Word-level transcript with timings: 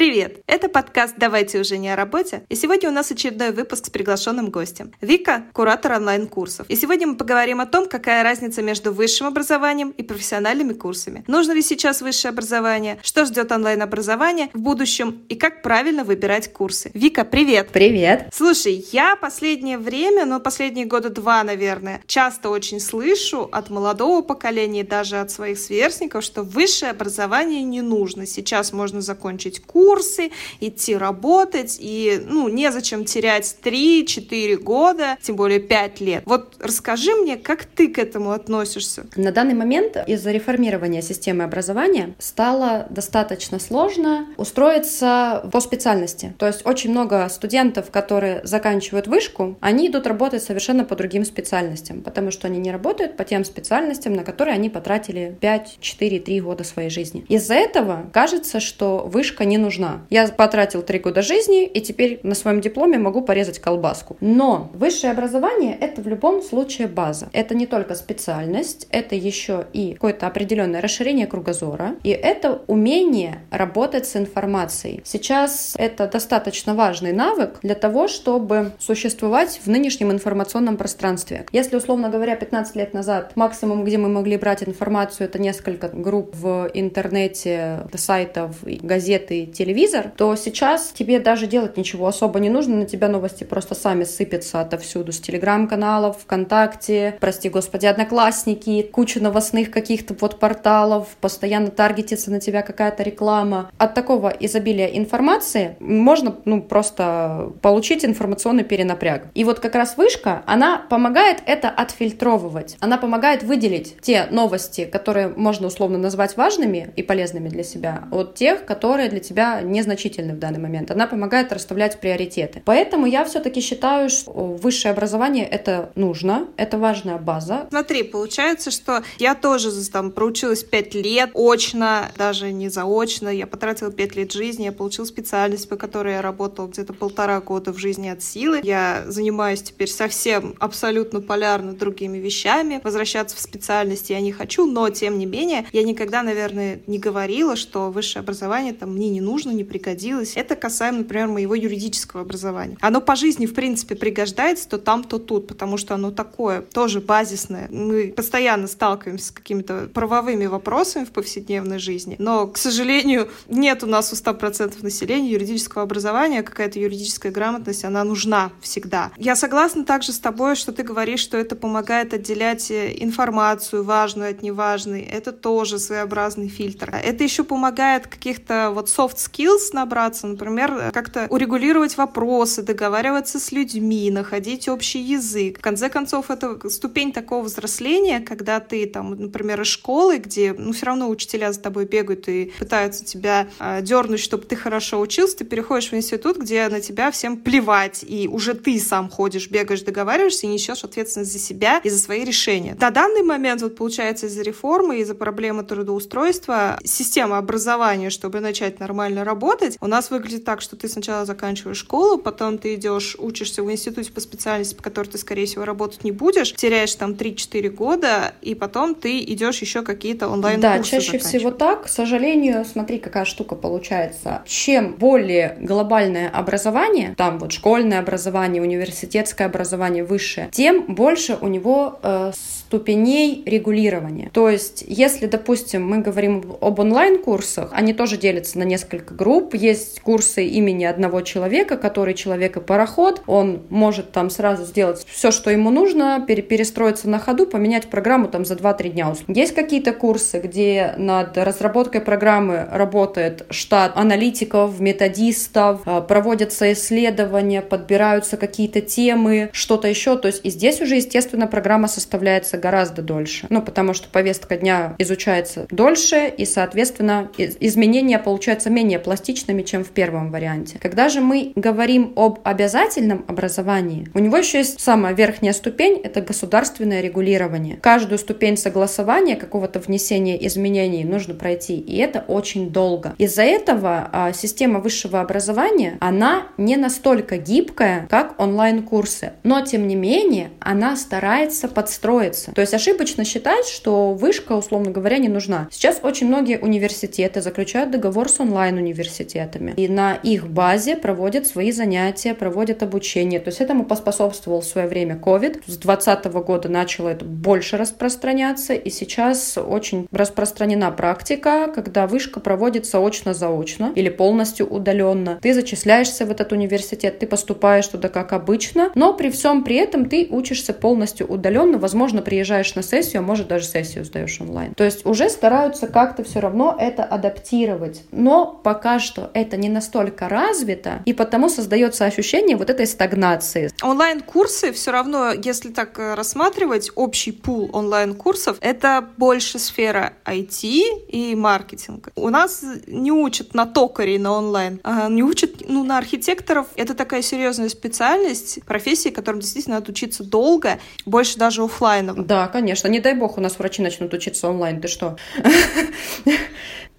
Привет! 0.00 0.40
Это 0.46 0.70
подкаст 0.70 1.16
«Давайте 1.18 1.60
уже 1.60 1.76
не 1.76 1.90
о 1.90 1.94
работе», 1.94 2.42
и 2.48 2.54
сегодня 2.54 2.88
у 2.88 2.90
нас 2.90 3.10
очередной 3.10 3.50
выпуск 3.50 3.84
с 3.84 3.90
приглашенным 3.90 4.48
гостем. 4.48 4.92
Вика– 5.02 5.44
куратор 5.52 5.92
онлайн-курсов. 5.92 6.64
И 6.70 6.76
сегодня 6.76 7.06
мы 7.06 7.16
поговорим 7.16 7.60
о 7.60 7.66
том, 7.66 7.86
какая 7.86 8.22
разница 8.22 8.62
между 8.62 8.94
высшим 8.94 9.26
образованием 9.26 9.90
и 9.90 10.02
профессиональными 10.02 10.72
курсами. 10.72 11.22
Нужно 11.26 11.52
ли 11.52 11.60
сейчас 11.60 12.00
высшее 12.00 12.30
образование? 12.30 12.98
Что 13.02 13.26
ждет 13.26 13.52
онлайн-образование 13.52 14.48
в 14.54 14.60
будущем? 14.60 15.22
И 15.28 15.34
как 15.34 15.60
правильно 15.60 16.02
выбирать 16.02 16.50
курсы? 16.50 16.90
Вика, 16.94 17.26
привет! 17.26 17.68
Привет! 17.70 18.30
Слушай, 18.32 18.82
я 18.92 19.16
последнее 19.16 19.76
время, 19.76 20.24
ну, 20.24 20.40
последние 20.40 20.86
года 20.86 21.10
два, 21.10 21.44
наверное, 21.44 22.00
часто 22.06 22.48
очень 22.48 22.80
слышу 22.80 23.50
от 23.52 23.68
молодого 23.68 24.22
поколения, 24.22 24.82
даже 24.82 25.20
от 25.20 25.30
своих 25.30 25.58
сверстников, 25.58 26.24
что 26.24 26.42
высшее 26.42 26.92
образование 26.92 27.62
не 27.62 27.82
нужно. 27.82 28.24
Сейчас 28.24 28.72
можно 28.72 29.02
закончить 29.02 29.60
курс, 29.60 29.89
курсы, 29.90 30.30
идти 30.60 30.96
работать, 30.96 31.76
и, 31.80 32.22
ну, 32.24 32.48
незачем 32.48 33.04
терять 33.04 33.56
3-4 33.64 34.56
года, 34.56 35.16
тем 35.20 35.34
более 35.34 35.58
5 35.58 36.00
лет. 36.00 36.22
Вот 36.26 36.54
расскажи 36.60 37.12
мне, 37.16 37.36
как 37.36 37.64
ты 37.64 37.88
к 37.88 37.98
этому 37.98 38.30
относишься? 38.30 39.06
На 39.16 39.32
данный 39.32 39.54
момент 39.54 39.96
из-за 40.06 40.30
реформирования 40.30 41.02
системы 41.02 41.42
образования 41.42 42.14
стало 42.20 42.86
достаточно 42.90 43.58
сложно 43.58 44.28
устроиться 44.36 45.48
по 45.52 45.58
специальности. 45.58 46.34
То 46.38 46.46
есть 46.46 46.64
очень 46.64 46.90
много 46.90 47.28
студентов, 47.28 47.90
которые 47.90 48.42
заканчивают 48.44 49.08
вышку, 49.08 49.56
они 49.60 49.88
идут 49.88 50.06
работать 50.06 50.44
совершенно 50.44 50.84
по 50.84 50.94
другим 50.94 51.24
специальностям, 51.24 52.02
потому 52.02 52.30
что 52.30 52.46
они 52.46 52.60
не 52.60 52.70
работают 52.70 53.16
по 53.16 53.24
тем 53.24 53.44
специальностям, 53.44 54.12
на 54.12 54.22
которые 54.22 54.54
они 54.54 54.70
потратили 54.70 55.36
5, 55.40 55.78
4, 55.80 56.20
3 56.20 56.40
года 56.42 56.62
своей 56.62 56.90
жизни. 56.90 57.24
Из-за 57.28 57.54
этого 57.54 58.08
кажется, 58.12 58.60
что 58.60 58.98
вышка 58.98 59.44
не 59.44 59.58
нужна 59.58 59.79
нужна. 59.80 60.00
Я 60.10 60.28
потратил 60.28 60.82
три 60.82 60.98
года 60.98 61.22
жизни, 61.22 61.64
и 61.64 61.80
теперь 61.80 62.20
на 62.22 62.34
своем 62.34 62.60
дипломе 62.60 62.98
могу 62.98 63.22
порезать 63.22 63.58
колбаску. 63.58 64.16
Но 64.20 64.70
высшее 64.74 65.12
образование— 65.12 65.76
это 65.80 66.02
в 66.02 66.08
любом 66.08 66.42
случае 66.42 66.88
база. 66.88 67.28
Это 67.32 67.54
не 67.54 67.66
только 67.66 67.94
специальность, 67.94 68.86
это 68.90 69.14
еще 69.14 69.66
и 69.72 69.94
какое-то 69.94 70.26
определенное 70.26 70.80
расширение 70.80 71.26
кругозора, 71.26 71.94
и 72.02 72.10
это 72.10 72.62
умение 72.66 73.40
работать 73.50 74.06
с 74.06 74.16
информацией. 74.16 75.00
Сейчас 75.04 75.74
это 75.78 76.06
достаточно 76.06 76.74
важный 76.74 77.12
навык 77.12 77.58
для 77.62 77.74
того, 77.74 78.08
чтобы 78.08 78.72
существовать 78.78 79.60
в 79.64 79.70
нынешнем 79.70 80.10
информационном 80.12 80.76
пространстве. 80.76 81.46
Если, 81.52 81.76
условно 81.76 82.08
говоря, 82.08 82.36
15 82.36 82.76
лет 82.76 82.94
назад 82.94 83.32
максимум, 83.34 83.84
где 83.84 83.98
мы 83.98 84.08
могли 84.08 84.36
брать 84.36 84.62
информацию, 84.62 85.26
это 85.26 85.40
несколько 85.40 85.88
групп 85.88 86.34
в 86.34 86.70
интернете, 86.74 87.86
сайтов, 87.94 88.56
газеты, 88.62 89.46
телевизора, 89.46 89.69
телевизор, 89.70 90.10
то 90.16 90.34
сейчас 90.34 90.90
тебе 90.92 91.20
даже 91.20 91.46
делать 91.46 91.76
ничего 91.76 92.08
особо 92.08 92.40
не 92.40 92.50
нужно, 92.50 92.76
на 92.76 92.86
тебя 92.86 93.06
новости 93.06 93.44
просто 93.44 93.76
сами 93.76 94.02
сыпятся 94.02 94.60
отовсюду, 94.60 95.12
с 95.12 95.20
телеграм-каналов, 95.20 96.22
ВКонтакте, 96.22 97.16
прости 97.20 97.48
господи, 97.48 97.86
Одноклассники, 97.86 98.82
куча 98.82 99.20
новостных 99.20 99.70
каких-то 99.70 100.16
вот 100.20 100.40
порталов, 100.40 101.06
постоянно 101.20 101.68
таргетится 101.68 102.32
на 102.32 102.40
тебя 102.40 102.62
какая-то 102.62 103.04
реклама. 103.04 103.70
От 103.78 103.94
такого 103.94 104.28
изобилия 104.40 104.86
информации 104.86 105.76
можно, 105.78 106.34
ну, 106.44 106.62
просто 106.62 107.52
получить 107.62 108.04
информационный 108.04 108.64
перенапряг. 108.64 109.26
И 109.34 109.44
вот 109.44 109.60
как 109.60 109.76
раз 109.76 109.96
вышка, 109.96 110.42
она 110.46 110.78
помогает 110.90 111.44
это 111.46 111.68
отфильтровывать. 111.68 112.76
Она 112.80 112.96
помогает 112.96 113.44
выделить 113.44 114.00
те 114.00 114.26
новости, 114.32 114.84
которые 114.84 115.28
можно 115.28 115.68
условно 115.68 115.96
назвать 115.96 116.36
важными 116.36 116.92
и 116.96 117.04
полезными 117.04 117.48
для 117.48 117.62
себя, 117.62 118.08
от 118.10 118.34
тех, 118.34 118.64
которые 118.64 119.08
для 119.10 119.20
тебя 119.20 119.59
незначительны 119.62 120.34
в 120.34 120.38
данный 120.38 120.58
момент. 120.58 120.90
Она 120.90 121.06
помогает 121.06 121.52
расставлять 121.52 122.00
приоритеты. 122.00 122.62
Поэтому 122.64 123.06
я 123.06 123.24
все-таки 123.24 123.60
считаю, 123.60 124.10
что 124.10 124.32
высшее 124.32 124.92
образование 124.92 125.46
это 125.46 125.90
нужно, 125.94 126.48
это 126.56 126.78
важная 126.78 127.18
база. 127.18 127.66
Смотри, 127.70 128.02
получается, 128.02 128.70
что 128.70 129.02
я 129.18 129.34
тоже 129.34 129.70
там 129.90 130.10
проучилась 130.10 130.62
5 130.62 130.94
лет, 130.94 131.30
очно, 131.34 132.08
даже 132.16 132.52
не 132.52 132.68
заочно. 132.68 133.28
Я 133.28 133.46
потратила 133.46 133.90
5 133.90 134.16
лет 134.16 134.32
жизни, 134.32 134.64
я 134.64 134.72
получила 134.72 135.04
специальность, 135.04 135.68
по 135.68 135.76
которой 135.76 136.14
я 136.14 136.22
работала 136.22 136.66
где-то 136.66 136.92
полтора 136.92 137.40
года 137.40 137.72
в 137.72 137.78
жизни 137.78 138.08
от 138.08 138.22
силы. 138.22 138.60
Я 138.62 139.04
занимаюсь 139.06 139.62
теперь 139.62 139.88
совсем 139.88 140.54
абсолютно 140.58 141.20
полярно 141.20 141.72
другими 141.72 142.18
вещами. 142.18 142.80
Возвращаться 142.82 143.36
в 143.36 143.40
специальности 143.40 144.12
я 144.12 144.20
не 144.20 144.32
хочу, 144.32 144.66
но 144.66 144.88
тем 144.90 145.18
не 145.18 145.26
менее, 145.26 145.66
я 145.72 145.82
никогда, 145.82 146.22
наверное, 146.22 146.80
не 146.86 146.98
говорила, 146.98 147.56
что 147.56 147.90
высшее 147.90 148.22
образование 148.22 148.72
там 148.72 148.94
мне 148.94 149.08
не 149.10 149.20
нужно, 149.20 149.49
не 149.52 149.64
пригодилось. 149.64 150.36
Это 150.36 150.56
касаемо, 150.56 150.98
например, 150.98 151.28
моего 151.28 151.54
юридического 151.54 152.22
образования. 152.22 152.76
Оно 152.80 153.00
по 153.00 153.16
жизни, 153.16 153.46
в 153.46 153.54
принципе, 153.54 153.94
пригождается 153.94 154.68
то 154.68 154.78
там, 154.78 155.04
то 155.04 155.18
тут, 155.18 155.46
потому 155.46 155.76
что 155.76 155.94
оно 155.94 156.10
такое, 156.10 156.62
тоже 156.62 157.00
базисное. 157.00 157.68
Мы 157.70 158.12
постоянно 158.16 158.66
сталкиваемся 158.66 159.26
с 159.26 159.30
какими-то 159.30 159.88
правовыми 159.92 160.46
вопросами 160.46 161.04
в 161.04 161.10
повседневной 161.10 161.78
жизни, 161.78 162.16
но, 162.18 162.46
к 162.46 162.56
сожалению, 162.56 163.28
нет 163.48 163.82
у 163.82 163.86
нас 163.86 164.12
у 164.12 164.16
100% 164.16 164.82
населения 164.82 165.30
юридического 165.30 165.82
образования, 165.82 166.42
какая-то 166.42 166.78
юридическая 166.78 167.32
грамотность, 167.32 167.84
она 167.84 168.04
нужна 168.04 168.52
всегда. 168.60 169.10
Я 169.16 169.36
согласна 169.36 169.84
также 169.84 170.12
с 170.12 170.18
тобой, 170.18 170.56
что 170.56 170.72
ты 170.72 170.82
говоришь, 170.82 171.20
что 171.20 171.36
это 171.36 171.56
помогает 171.56 172.14
отделять 172.14 172.70
э, 172.70 172.94
информацию 172.98 173.84
важную 173.84 174.30
от 174.30 174.42
неважной. 174.42 175.02
Это 175.02 175.32
тоже 175.32 175.78
своеобразный 175.78 176.48
фильтр. 176.48 176.94
Это 177.02 177.24
еще 177.24 177.44
помогает 177.44 178.06
каких-то 178.06 178.70
вот 178.74 178.88
soft 178.88 179.16
skills 179.16 179.39
набраться, 179.72 180.26
например, 180.26 180.90
как-то 180.92 181.26
урегулировать 181.30 181.96
вопросы, 181.96 182.62
договариваться 182.62 183.38
с 183.38 183.52
людьми, 183.52 184.10
находить 184.10 184.68
общий 184.68 185.00
язык. 185.00 185.58
В 185.58 185.62
конце 185.62 185.88
концов, 185.88 186.30
это 186.30 186.68
ступень 186.68 187.12
такого 187.12 187.44
взросления, 187.44 188.20
когда 188.20 188.60
ты 188.60 188.86
там, 188.86 189.10
например, 189.10 189.60
из 189.62 189.68
школы, 189.68 190.18
где, 190.18 190.52
ну, 190.52 190.72
все 190.72 190.86
равно 190.86 191.08
учителя 191.08 191.52
за 191.52 191.60
тобой 191.60 191.86
бегают 191.86 192.28
и 192.28 192.52
пытаются 192.58 193.04
тебя 193.04 193.48
э, 193.58 193.82
дернуть, 193.82 194.20
чтобы 194.20 194.44
ты 194.44 194.56
хорошо 194.56 195.00
учился, 195.00 195.38
ты 195.38 195.44
переходишь 195.44 195.90
в 195.90 195.94
институт, 195.94 196.38
где 196.38 196.68
на 196.68 196.80
тебя 196.80 197.10
всем 197.10 197.36
плевать, 197.36 198.04
и 198.06 198.28
уже 198.28 198.54
ты 198.54 198.78
сам 198.78 199.08
ходишь, 199.08 199.50
бегаешь, 199.50 199.82
договариваешься 199.82 200.46
и 200.46 200.50
несешь 200.50 200.84
ответственность 200.84 201.32
за 201.32 201.38
себя 201.38 201.80
и 201.82 201.90
за 201.90 201.98
свои 201.98 202.24
решения. 202.24 202.76
На 202.80 202.90
данный 202.90 203.22
момент, 203.22 203.62
вот 203.62 203.76
получается, 203.76 204.26
из-за 204.26 204.42
реформы, 204.42 205.00
из-за 205.00 205.14
проблемы 205.14 205.64
трудоустройства, 205.64 206.78
система 206.84 207.38
образования, 207.38 208.10
чтобы 208.10 208.40
начать 208.40 208.80
нормально 208.80 209.19
работать, 209.24 209.76
у 209.80 209.86
нас 209.86 210.10
выглядит 210.10 210.44
так, 210.44 210.60
что 210.60 210.76
ты 210.76 210.88
сначала 210.88 211.24
заканчиваешь 211.24 211.78
школу, 211.78 212.18
потом 212.18 212.58
ты 212.58 212.74
идешь, 212.74 213.16
учишься 213.18 213.62
в 213.62 213.70
институте 213.70 214.12
по 214.12 214.20
специальности, 214.20 214.74
по 214.74 214.82
которой 214.82 215.08
ты, 215.08 215.18
скорее 215.18 215.46
всего, 215.46 215.64
работать 215.64 216.04
не 216.04 216.12
будешь, 216.12 216.52
теряешь 216.54 216.94
там 216.94 217.12
3-4 217.12 217.68
года, 217.70 218.34
и 218.42 218.54
потом 218.54 218.94
ты 218.94 219.20
идешь 219.20 219.58
еще 219.60 219.82
какие-то 219.82 220.28
онлайн 220.28 220.60
Да, 220.60 220.82
чаще 220.82 221.18
всего 221.18 221.50
так. 221.50 221.84
К 221.84 221.88
сожалению, 221.88 222.64
смотри, 222.64 222.98
какая 222.98 223.24
штука 223.24 223.54
получается. 223.54 224.42
Чем 224.46 224.94
более 224.94 225.56
глобальное 225.60 226.28
образование, 226.28 227.14
там 227.16 227.38
вот 227.38 227.52
школьное 227.52 228.00
образование, 228.00 228.62
университетское 228.62 229.46
образование 229.46 230.04
высшее, 230.04 230.48
тем 230.52 230.94
больше 230.94 231.38
у 231.40 231.48
него 231.48 231.98
э, 232.02 232.32
ступеней 232.70 233.42
регулирования. 233.46 234.30
То 234.32 234.48
есть, 234.48 234.84
если, 234.86 235.26
допустим, 235.26 235.84
мы 235.86 235.98
говорим 235.98 236.56
об 236.60 236.78
онлайн-курсах, 236.78 237.70
они 237.72 237.92
тоже 237.92 238.16
делятся 238.16 238.58
на 238.58 238.62
несколько 238.62 239.09
групп. 239.14 239.54
Есть 239.54 240.00
курсы 240.00 240.46
имени 240.46 240.84
одного 240.84 241.20
человека, 241.20 241.76
который 241.76 242.14
человек 242.14 242.56
и 242.56 242.60
пароход. 242.60 243.22
Он 243.26 243.62
может 243.70 244.12
там 244.12 244.30
сразу 244.30 244.64
сделать 244.64 245.04
все, 245.08 245.30
что 245.30 245.50
ему 245.50 245.70
нужно, 245.70 246.24
перестроиться 246.26 247.08
на 247.08 247.18
ходу, 247.18 247.46
поменять 247.46 247.88
программу 247.88 248.28
там 248.28 248.44
за 248.44 248.54
2-3 248.54 248.88
дня. 248.90 249.14
Есть 249.28 249.54
какие-то 249.54 249.92
курсы, 249.92 250.40
где 250.40 250.94
над 250.96 251.36
разработкой 251.36 252.00
программы 252.00 252.66
работает 252.70 253.46
штат 253.50 253.92
аналитиков, 253.96 254.78
методистов, 254.80 255.80
а, 255.84 256.00
проводятся 256.00 256.72
исследования, 256.72 257.62
подбираются 257.62 258.36
какие-то 258.36 258.80
темы, 258.80 259.50
что-то 259.52 259.88
еще. 259.88 260.16
То 260.16 260.28
есть 260.28 260.44
и 260.44 260.50
здесь 260.50 260.80
уже, 260.80 260.96
естественно, 260.96 261.46
программа 261.46 261.88
составляется 261.88 262.58
гораздо 262.58 263.02
дольше. 263.02 263.46
Ну, 263.50 263.62
потому 263.62 263.94
что 263.94 264.08
повестка 264.08 264.56
дня 264.56 264.94
изучается 264.98 265.66
дольше, 265.70 266.32
и, 266.36 266.44
соответственно, 266.44 267.30
изменения 267.38 268.18
получаются 268.18 268.70
менее 268.70 268.98
пластичными, 269.00 269.62
чем 269.62 269.84
в 269.84 269.90
первом 269.90 270.30
варианте. 270.30 270.78
Когда 270.80 271.08
же 271.08 271.20
мы 271.20 271.52
говорим 271.56 272.12
об 272.16 272.40
обязательном 272.44 273.24
образовании, 273.28 274.08
у 274.14 274.18
него 274.18 274.36
еще 274.36 274.58
есть 274.58 274.80
самая 274.80 275.14
верхняя 275.14 275.52
ступень, 275.52 276.00
это 276.02 276.20
государственное 276.20 277.00
регулирование. 277.00 277.78
Каждую 277.80 278.18
ступень 278.18 278.56
согласования, 278.56 279.36
какого-то 279.36 279.80
внесения 279.80 280.46
изменений 280.46 281.04
нужно 281.04 281.34
пройти, 281.34 281.78
и 281.78 281.96
это 281.96 282.24
очень 282.26 282.70
долго. 282.70 283.14
Из-за 283.18 283.42
этого 283.42 284.08
а, 284.12 284.32
система 284.32 284.80
высшего 284.80 285.20
образования, 285.20 285.96
она 286.00 286.48
не 286.56 286.76
настолько 286.76 287.36
гибкая, 287.36 288.06
как 288.08 288.40
онлайн-курсы, 288.40 289.32
но 289.42 289.60
тем 289.62 289.86
не 289.88 289.96
менее 289.96 290.50
она 290.60 290.96
старается 290.96 291.68
подстроиться. 291.68 292.52
То 292.52 292.60
есть 292.60 292.74
ошибочно 292.74 293.24
считать, 293.24 293.66
что 293.66 294.14
вышка, 294.14 294.52
условно 294.52 294.90
говоря, 294.90 295.18
не 295.18 295.28
нужна. 295.28 295.68
Сейчас 295.70 296.00
очень 296.02 296.26
многие 296.26 296.58
университеты 296.58 297.40
заключают 297.40 297.90
договор 297.90 298.28
с 298.28 298.40
онлайн-университетом, 298.40 298.89
университетами. 298.90 299.74
И 299.76 299.88
на 299.88 300.14
их 300.14 300.48
базе 300.48 300.96
проводят 300.96 301.46
свои 301.46 301.72
занятия, 301.72 302.34
проводят 302.34 302.82
обучение. 302.82 303.40
То 303.40 303.48
есть 303.48 303.60
этому 303.60 303.84
поспособствовал 303.84 304.60
в 304.60 304.64
свое 304.64 304.88
время 304.88 305.16
COVID. 305.16 305.62
С 305.66 305.76
2020 305.76 306.24
года 306.44 306.68
начало 306.68 307.08
это 307.08 307.24
больше 307.24 307.76
распространяться, 307.76 308.74
и 308.74 308.90
сейчас 308.90 309.58
очень 309.58 310.06
распространена 310.10 310.90
практика, 310.90 311.70
когда 311.74 312.06
вышка 312.06 312.40
проводится 312.40 312.98
очно-заочно 312.98 313.92
или 313.94 314.08
полностью 314.08 314.66
удаленно. 314.66 315.38
Ты 315.40 315.54
зачисляешься 315.54 316.26
в 316.26 316.30
этот 316.30 316.52
университет, 316.52 317.18
ты 317.18 317.26
поступаешь 317.26 317.86
туда 317.86 318.08
как 318.08 318.32
обычно, 318.32 318.90
но 318.94 319.14
при 319.14 319.30
всем 319.30 319.64
при 319.64 319.76
этом 319.76 320.08
ты 320.08 320.28
учишься 320.30 320.72
полностью 320.72 321.26
удаленно, 321.26 321.78
возможно, 321.78 322.22
приезжаешь 322.22 322.74
на 322.74 322.82
сессию, 322.82 323.20
а 323.20 323.22
может 323.22 323.48
даже 323.48 323.66
сессию 323.66 324.04
сдаешь 324.04 324.40
онлайн. 324.40 324.74
То 324.74 324.84
есть 324.84 325.06
уже 325.06 325.28
стараются 325.28 325.86
как-то 325.86 326.24
все 326.24 326.40
равно 326.40 326.76
это 326.78 327.04
адаптировать. 327.04 328.02
Но 328.10 328.46
пока 328.46 328.79
что 328.98 329.30
это 329.34 329.56
не 329.56 329.68
настолько 329.68 330.28
развито, 330.28 331.02
и 331.04 331.12
потому 331.12 331.48
создается 331.48 332.04
ощущение 332.04 332.56
вот 332.56 332.70
этой 332.70 332.86
стагнации. 332.86 333.70
Онлайн-курсы 333.82 334.72
все 334.72 334.90
равно, 334.90 335.32
если 335.32 335.70
так 335.70 335.98
э, 335.98 336.14
рассматривать, 336.14 336.90
общий 336.94 337.32
пул 337.32 337.70
онлайн-курсов, 337.72 338.58
это 338.60 339.08
больше 339.16 339.58
сфера 339.58 340.14
IT 340.24 340.62
и 341.08 341.34
маркетинга. 341.34 342.12
У 342.16 342.28
нас 342.28 342.64
не 342.86 343.12
учат 343.12 343.54
на 343.54 343.66
токарей 343.66 344.18
на 344.18 344.32
онлайн, 344.32 344.80
а 344.82 345.08
не 345.08 345.22
учат 345.22 345.68
ну, 345.68 345.84
на 345.84 345.98
архитекторов. 345.98 346.66
Это 346.76 346.94
такая 346.94 347.22
серьезная 347.22 347.68
специальность, 347.68 348.62
профессии, 348.64 349.10
которым 349.10 349.40
действительно 349.40 349.76
надо 349.76 349.90
учиться 349.90 350.24
долго, 350.24 350.78
больше 351.06 351.38
даже 351.38 351.62
офлайново. 351.62 352.22
Да, 352.22 352.48
конечно. 352.48 352.88
Не 352.88 353.00
дай 353.00 353.14
бог 353.14 353.38
у 353.38 353.40
нас 353.40 353.58
врачи 353.58 353.82
начнут 353.82 354.12
учиться 354.14 354.48
онлайн. 354.48 354.80
Ты 354.80 354.88
что? 354.88 355.16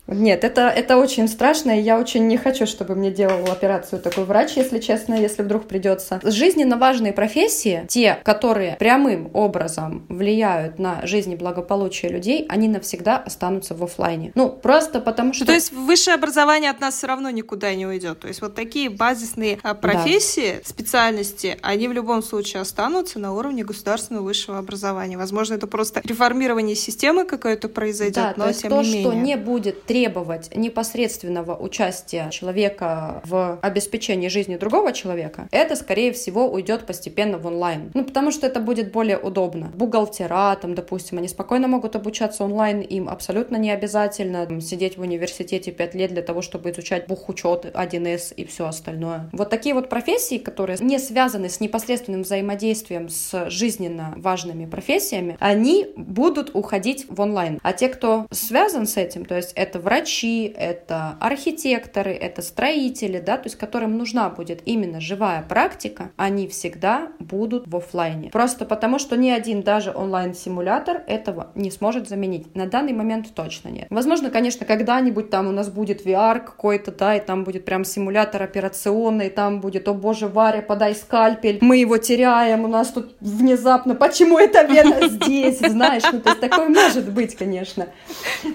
Нет, 0.07 0.43
это, 0.43 0.61
это 0.67 0.97
очень 0.97 1.27
страшно, 1.27 1.79
и 1.79 1.81
я 1.81 1.99
очень 1.99 2.27
не 2.27 2.37
хочу, 2.37 2.65
чтобы 2.65 2.95
мне 2.95 3.11
делал 3.11 3.49
операцию 3.51 4.01
такой 4.01 4.25
врач, 4.25 4.53
если 4.55 4.79
честно, 4.79 5.15
если 5.15 5.43
вдруг 5.43 5.67
придется. 5.67 6.19
Жизненно 6.23 6.77
важные 6.77 7.13
профессии, 7.13 7.85
те, 7.87 8.19
которые 8.23 8.75
прямым 8.77 9.29
образом 9.33 10.05
влияют 10.09 10.79
на 10.79 11.05
жизнь 11.05 11.31
и 11.31 11.35
благополучие 11.35 12.11
людей, 12.11 12.45
они 12.49 12.67
навсегда 12.67 13.17
останутся 13.17 13.73
в 13.75 13.83
офлайне. 13.83 14.31
Ну, 14.35 14.49
просто 14.49 14.99
потому 14.99 15.33
что... 15.33 15.45
То 15.45 15.53
есть 15.53 15.71
высшее 15.71 16.15
образование 16.15 16.71
от 16.71 16.79
нас 16.79 16.95
все 16.95 17.07
равно 17.07 17.29
никуда 17.29 17.73
не 17.73 17.85
уйдет. 17.85 18.19
То 18.19 18.27
есть 18.27 18.41
вот 18.41 18.55
такие 18.55 18.89
базисные 18.89 19.59
а, 19.63 19.73
профессии, 19.73 20.55
да. 20.57 20.69
специальности, 20.69 21.57
они 21.61 21.87
в 21.87 21.93
любом 21.93 22.23
случае 22.23 22.61
останутся 22.61 23.19
на 23.19 23.33
уровне 23.33 23.63
государственного 23.63 24.23
высшего 24.23 24.57
образования. 24.57 25.17
Возможно, 25.17 25.55
это 25.55 25.67
просто 25.67 26.01
реформирование 26.03 26.75
системы 26.75 27.25
какое-то 27.25 27.69
произойдет, 27.69 28.15
да, 28.15 28.33
но 28.35 28.43
то 28.43 28.49
есть 28.49 28.61
тем 28.61 28.71
то, 28.71 28.81
не 28.81 28.87
менее. 28.87 29.03
что 29.03 29.13
не 29.13 29.37
будет 29.37 29.85
требовать 29.91 30.55
непосредственного 30.55 31.53
участия 31.53 32.29
человека 32.29 33.21
в 33.25 33.59
обеспечении 33.61 34.29
жизни 34.29 34.55
другого 34.55 34.93
человека, 34.93 35.49
это, 35.51 35.75
скорее 35.75 36.13
всего, 36.13 36.49
уйдет 36.49 36.85
постепенно 36.85 37.37
в 37.37 37.45
онлайн. 37.45 37.91
Ну, 37.93 38.05
потому 38.05 38.31
что 38.31 38.47
это 38.47 38.61
будет 38.61 38.93
более 38.93 39.17
удобно. 39.17 39.69
Бухгалтера, 39.75 40.55
там, 40.55 40.75
допустим, 40.75 41.17
они 41.17 41.27
спокойно 41.27 41.67
могут 41.67 41.97
обучаться 41.97 42.45
онлайн, 42.45 42.79
им 42.79 43.09
абсолютно 43.09 43.57
не 43.57 43.69
обязательно 43.69 44.45
там, 44.45 44.61
сидеть 44.61 44.97
в 44.97 45.01
университете 45.01 45.73
5 45.73 45.95
лет 45.95 46.13
для 46.13 46.21
того, 46.21 46.41
чтобы 46.41 46.71
изучать 46.71 47.07
бухучет, 47.07 47.65
1С 47.65 48.33
и 48.33 48.45
все 48.45 48.67
остальное. 48.67 49.29
Вот 49.33 49.49
такие 49.49 49.75
вот 49.75 49.89
профессии, 49.89 50.37
которые 50.37 50.77
не 50.79 50.99
связаны 50.99 51.49
с 51.49 51.59
непосредственным 51.59 52.21
взаимодействием 52.21 53.09
с 53.09 53.49
жизненно 53.49 54.13
важными 54.15 54.67
профессиями, 54.67 55.35
они 55.41 55.87
будут 55.97 56.55
уходить 56.55 57.07
в 57.09 57.19
онлайн. 57.19 57.59
А 57.61 57.73
те, 57.73 57.89
кто 57.89 58.25
связан 58.31 58.87
с 58.87 58.95
этим, 58.95 59.25
то 59.25 59.35
есть 59.35 59.51
это 59.55 59.80
врачи, 59.81 60.53
это 60.57 61.17
архитекторы, 61.19 62.13
это 62.13 62.41
строители, 62.41 63.19
да, 63.19 63.37
то 63.37 63.47
есть 63.47 63.57
которым 63.57 63.97
нужна 63.97 64.29
будет 64.29 64.61
именно 64.65 65.01
живая 65.01 65.41
практика, 65.41 66.11
они 66.15 66.47
всегда 66.47 67.09
будут 67.19 67.67
в 67.67 67.75
офлайне. 67.75 68.29
Просто 68.29 68.65
потому, 68.65 68.99
что 68.99 69.17
ни 69.17 69.29
один 69.29 69.61
даже 69.61 69.91
онлайн-симулятор 69.93 71.03
этого 71.07 71.51
не 71.55 71.71
сможет 71.71 72.07
заменить. 72.07 72.55
На 72.55 72.67
данный 72.67 72.93
момент 72.93 73.33
точно 73.33 73.69
нет. 73.69 73.87
Возможно, 73.89 74.29
конечно, 74.29 74.65
когда-нибудь 74.65 75.29
там 75.29 75.47
у 75.47 75.51
нас 75.51 75.69
будет 75.69 76.05
VR 76.05 76.39
какой-то, 76.39 76.91
да, 76.91 77.15
и 77.15 77.19
там 77.19 77.43
будет 77.43 77.65
прям 77.65 77.83
симулятор 77.83 78.43
операционный, 78.43 79.29
там 79.29 79.59
будет, 79.61 79.87
о 79.87 79.93
боже, 79.93 80.27
Варя, 80.27 80.61
подай 80.61 80.95
скальпель, 80.95 81.59
мы 81.61 81.77
его 81.77 81.97
теряем, 81.97 82.63
у 82.63 82.67
нас 82.67 82.89
тут 82.89 83.15
внезапно, 83.19 83.95
почему 83.95 84.37
это 84.37 84.63
вена 84.63 85.07
здесь, 85.07 85.59
знаешь, 85.59 86.03
ну, 86.11 86.19
то 86.19 86.29
есть 86.29 86.41
такое 86.41 86.69
может 86.69 87.11
быть, 87.11 87.35
конечно. 87.35 87.87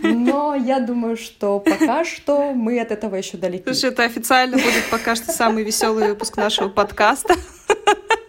Но 0.02 0.54
я 0.54 0.80
думаю, 0.80 1.15
что 1.16 1.60
пока 1.60 2.04
что 2.04 2.52
мы 2.52 2.80
от 2.80 2.90
этого 2.90 3.16
еще 3.16 3.36
далеки. 3.36 3.64
Слушай, 3.64 3.90
это 3.90 4.04
официально 4.04 4.56
будет 4.56 4.90
пока 4.90 5.14
что 5.14 5.32
самый 5.32 5.64
веселый 5.64 6.08
выпуск 6.08 6.36
нашего 6.36 6.68
подкаста. 6.68 7.34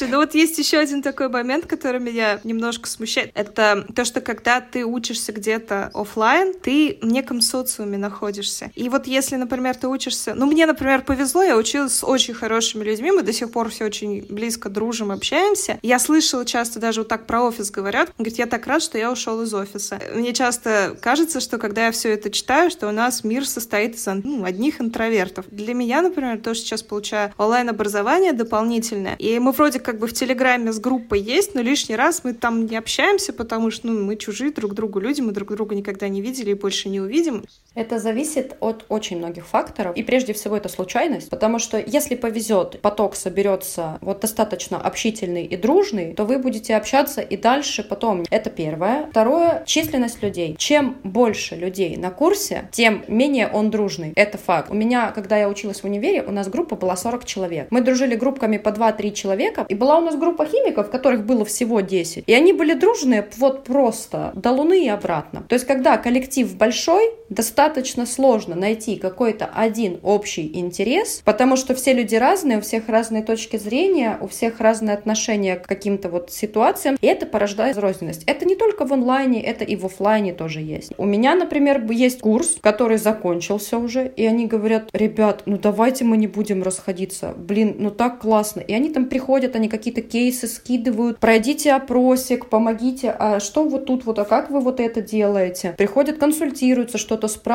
Ну 0.00 0.16
вот 0.18 0.34
есть 0.34 0.58
еще 0.58 0.78
один 0.78 1.02
такой 1.02 1.28
момент, 1.28 1.66
который 1.66 2.00
меня 2.00 2.40
немножко 2.44 2.88
смущает. 2.88 3.30
Это 3.34 3.86
то, 3.94 4.04
что 4.04 4.20
когда 4.20 4.60
ты 4.60 4.84
учишься 4.84 5.32
где-то 5.32 5.90
офлайн, 5.94 6.54
ты 6.54 6.98
в 7.02 7.06
неком 7.06 7.40
социуме 7.40 7.98
находишься. 7.98 8.70
И 8.74 8.88
вот 8.88 9.06
если, 9.06 9.36
например, 9.36 9.76
ты 9.76 9.88
учишься... 9.88 10.34
Ну, 10.34 10.46
мне, 10.46 10.66
например, 10.66 11.02
повезло, 11.02 11.42
я 11.42 11.56
училась 11.56 11.96
с 11.96 12.04
очень 12.04 12.34
хорошими 12.34 12.84
людьми, 12.84 13.10
мы 13.10 13.22
до 13.22 13.32
сих 13.32 13.50
пор 13.52 13.68
все 13.70 13.84
очень 13.84 14.26
близко 14.28 14.68
дружим, 14.68 15.10
общаемся. 15.10 15.78
Я 15.82 15.98
слышала 15.98 16.44
часто 16.44 16.80
даже 16.80 17.00
вот 17.00 17.08
так 17.08 17.26
про 17.26 17.42
офис 17.42 17.70
говорят. 17.70 18.12
Говорит, 18.18 18.38
я 18.38 18.46
так 18.46 18.66
рад, 18.66 18.82
что 18.82 18.98
я 18.98 19.10
ушел 19.10 19.42
из 19.42 19.52
офиса. 19.54 20.00
Мне 20.14 20.32
часто 20.32 20.96
кажется, 21.00 21.40
что 21.40 21.58
когда 21.58 21.86
я 21.86 21.92
все 21.92 22.12
это 22.12 22.30
читаю, 22.30 22.70
что 22.70 22.88
у 22.88 22.92
нас 22.92 23.24
мир 23.24 23.46
состоит 23.46 23.96
из 23.96 24.06
ну, 24.06 24.44
одних 24.44 24.80
интровертов. 24.80 25.46
Для 25.50 25.74
меня, 25.74 26.02
например, 26.02 26.38
то, 26.40 26.54
что 26.54 26.64
сейчас 26.64 26.82
получаю 26.82 27.32
онлайн-образование 27.38 28.32
дополнительное, 28.32 29.16
и 29.16 29.38
мы 29.38 29.52
вроде 29.60 29.78
как 29.78 29.98
бы 29.98 30.06
в 30.06 30.14
Телеграме 30.14 30.72
с 30.72 30.80
группой 30.80 31.20
есть, 31.20 31.54
но 31.54 31.60
лишний 31.60 31.94
раз 31.94 32.24
мы 32.24 32.32
там 32.32 32.64
не 32.64 32.78
общаемся, 32.78 33.34
потому 33.34 33.70
что 33.70 33.88
ну, 33.88 34.04
мы 34.04 34.16
чужие 34.16 34.52
друг 34.52 34.72
другу 34.72 35.00
люди, 35.00 35.20
мы 35.20 35.32
друг 35.32 35.50
друга 35.50 35.74
никогда 35.74 36.08
не 36.08 36.22
видели 36.22 36.52
и 36.52 36.54
больше 36.54 36.88
не 36.88 36.98
увидим. 36.98 37.44
Это 37.80 37.98
зависит 37.98 38.56
от 38.60 38.84
очень 38.90 39.16
многих 39.16 39.46
факторов. 39.46 39.96
И 39.96 40.02
прежде 40.02 40.34
всего 40.34 40.54
это 40.54 40.68
случайность, 40.68 41.30
потому 41.30 41.58
что 41.58 41.78
если 41.78 42.14
повезет, 42.14 42.78
поток 42.82 43.16
соберется 43.16 43.96
вот 44.02 44.20
достаточно 44.20 44.78
общительный 44.78 45.46
и 45.46 45.56
дружный, 45.56 46.12
то 46.12 46.26
вы 46.26 46.38
будете 46.38 46.76
общаться 46.76 47.22
и 47.22 47.38
дальше 47.38 47.82
потом. 47.82 48.24
Это 48.30 48.50
первое. 48.50 49.06
Второе— 49.06 49.62
численность 49.66 50.22
людей. 50.22 50.56
Чем 50.58 50.98
больше 51.04 51.56
людей 51.56 51.96
на 51.96 52.10
курсе, 52.10 52.68
тем 52.70 53.02
менее 53.08 53.48
он 53.48 53.70
дружный. 53.70 54.12
Это 54.14 54.36
факт. 54.36 54.70
У 54.70 54.74
меня, 54.74 55.10
когда 55.12 55.38
я 55.38 55.48
училась 55.48 55.80
в 55.80 55.84
универе, 55.84 56.22
у 56.22 56.32
нас 56.32 56.48
группа 56.48 56.76
была 56.76 56.96
40 56.96 57.24
человек. 57.24 57.68
Мы 57.70 57.80
дружили 57.80 58.14
группками 58.14 58.58
по 58.58 58.68
2-3 58.68 59.12
человека, 59.12 59.64
и 59.66 59.74
была 59.74 59.96
у 59.96 60.02
нас 60.02 60.16
группа 60.16 60.44
химиков, 60.44 60.90
которых 60.90 61.24
было 61.24 61.46
всего 61.46 61.80
10. 61.80 62.24
И 62.26 62.34
они 62.34 62.52
были 62.52 62.74
дружные 62.74 63.26
вот 63.38 63.64
просто 63.64 64.32
до 64.34 64.50
Луны 64.50 64.84
и 64.84 64.88
обратно. 64.90 65.44
То 65.48 65.54
есть, 65.54 65.66
когда 65.66 65.96
коллектив 65.96 66.54
большой, 66.54 67.10
достаточно 67.30 67.69
сложно 68.06 68.54
найти 68.54 68.96
какой-то 68.96 69.46
один 69.52 69.98
общий 70.02 70.50
интерес, 70.58 71.22
потому 71.24 71.56
что 71.56 71.74
все 71.74 71.92
люди 71.92 72.14
разные, 72.14 72.58
у 72.58 72.60
всех 72.60 72.88
разные 72.88 73.22
точки 73.22 73.56
зрения, 73.56 74.18
у 74.20 74.28
всех 74.28 74.60
разные 74.60 74.94
отношения 74.94 75.56
к 75.56 75.66
каким-то 75.66 76.08
вот 76.08 76.30
ситуациям, 76.30 76.96
и 77.00 77.06
это 77.06 77.26
порождает 77.26 77.76
разрозненность. 77.76 78.24
Это 78.26 78.44
не 78.44 78.56
только 78.56 78.86
в 78.86 78.92
онлайне, 78.92 79.42
это 79.42 79.64
и 79.64 79.76
в 79.76 79.86
офлайне 79.86 80.32
тоже 80.32 80.60
есть. 80.60 80.92
У 80.98 81.04
меня, 81.04 81.34
например, 81.34 81.90
есть 81.90 82.20
курс, 82.20 82.56
который 82.60 82.98
закончился 82.98 83.78
уже, 83.78 84.12
и 84.16 84.26
они 84.26 84.46
говорят, 84.46 84.88
ребят, 84.92 85.42
ну 85.46 85.58
давайте 85.58 86.04
мы 86.04 86.16
не 86.16 86.26
будем 86.26 86.62
расходиться, 86.62 87.34
блин, 87.36 87.76
ну 87.78 87.90
так 87.90 88.20
классно. 88.20 88.60
И 88.60 88.72
они 88.72 88.90
там 88.90 89.06
приходят, 89.06 89.56
они 89.56 89.68
какие-то 89.68 90.02
кейсы 90.02 90.46
скидывают, 90.46 91.18
пройдите 91.18 91.72
опросик, 91.72 92.46
помогите, 92.46 93.14
а 93.18 93.40
что 93.40 93.64
вот 93.64 93.86
тут 93.86 94.04
вот, 94.04 94.18
а 94.18 94.24
как 94.24 94.50
вы 94.50 94.60
вот 94.60 94.80
это 94.80 95.00
делаете? 95.00 95.74
Приходят, 95.76 96.18
консультируются, 96.18 96.98
что-то 96.98 97.28
спрашивают. 97.28 97.49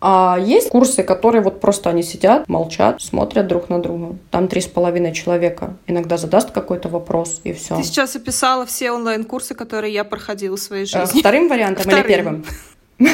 А 0.00 0.38
есть 0.40 0.68
курсы, 0.68 1.02
которые 1.02 1.42
вот 1.42 1.60
просто 1.60 1.90
они 1.90 2.02
сидят, 2.02 2.48
молчат, 2.48 3.00
смотрят 3.00 3.46
друг 3.46 3.68
на 3.68 3.80
друга. 3.80 4.16
Там 4.30 4.48
три 4.48 4.60
с 4.60 4.66
половиной 4.66 5.12
человека. 5.12 5.76
Иногда 5.86 6.16
задаст 6.16 6.50
какой-то 6.50 6.88
вопрос, 6.88 7.40
и 7.44 7.52
все. 7.52 7.76
Ты 7.76 7.82
сейчас 7.84 8.16
описала 8.16 8.66
все 8.66 8.90
онлайн-курсы, 8.90 9.54
которые 9.54 9.92
я 9.92 10.04
проходила 10.04 10.56
в 10.56 10.60
своей 10.60 10.84
э, 10.84 10.86
жизни. 10.86 11.20
Вторым 11.20 11.48
вариантом 11.48 11.84
Вторым. 11.84 12.04
или 12.04 12.14
первым? 12.14 12.44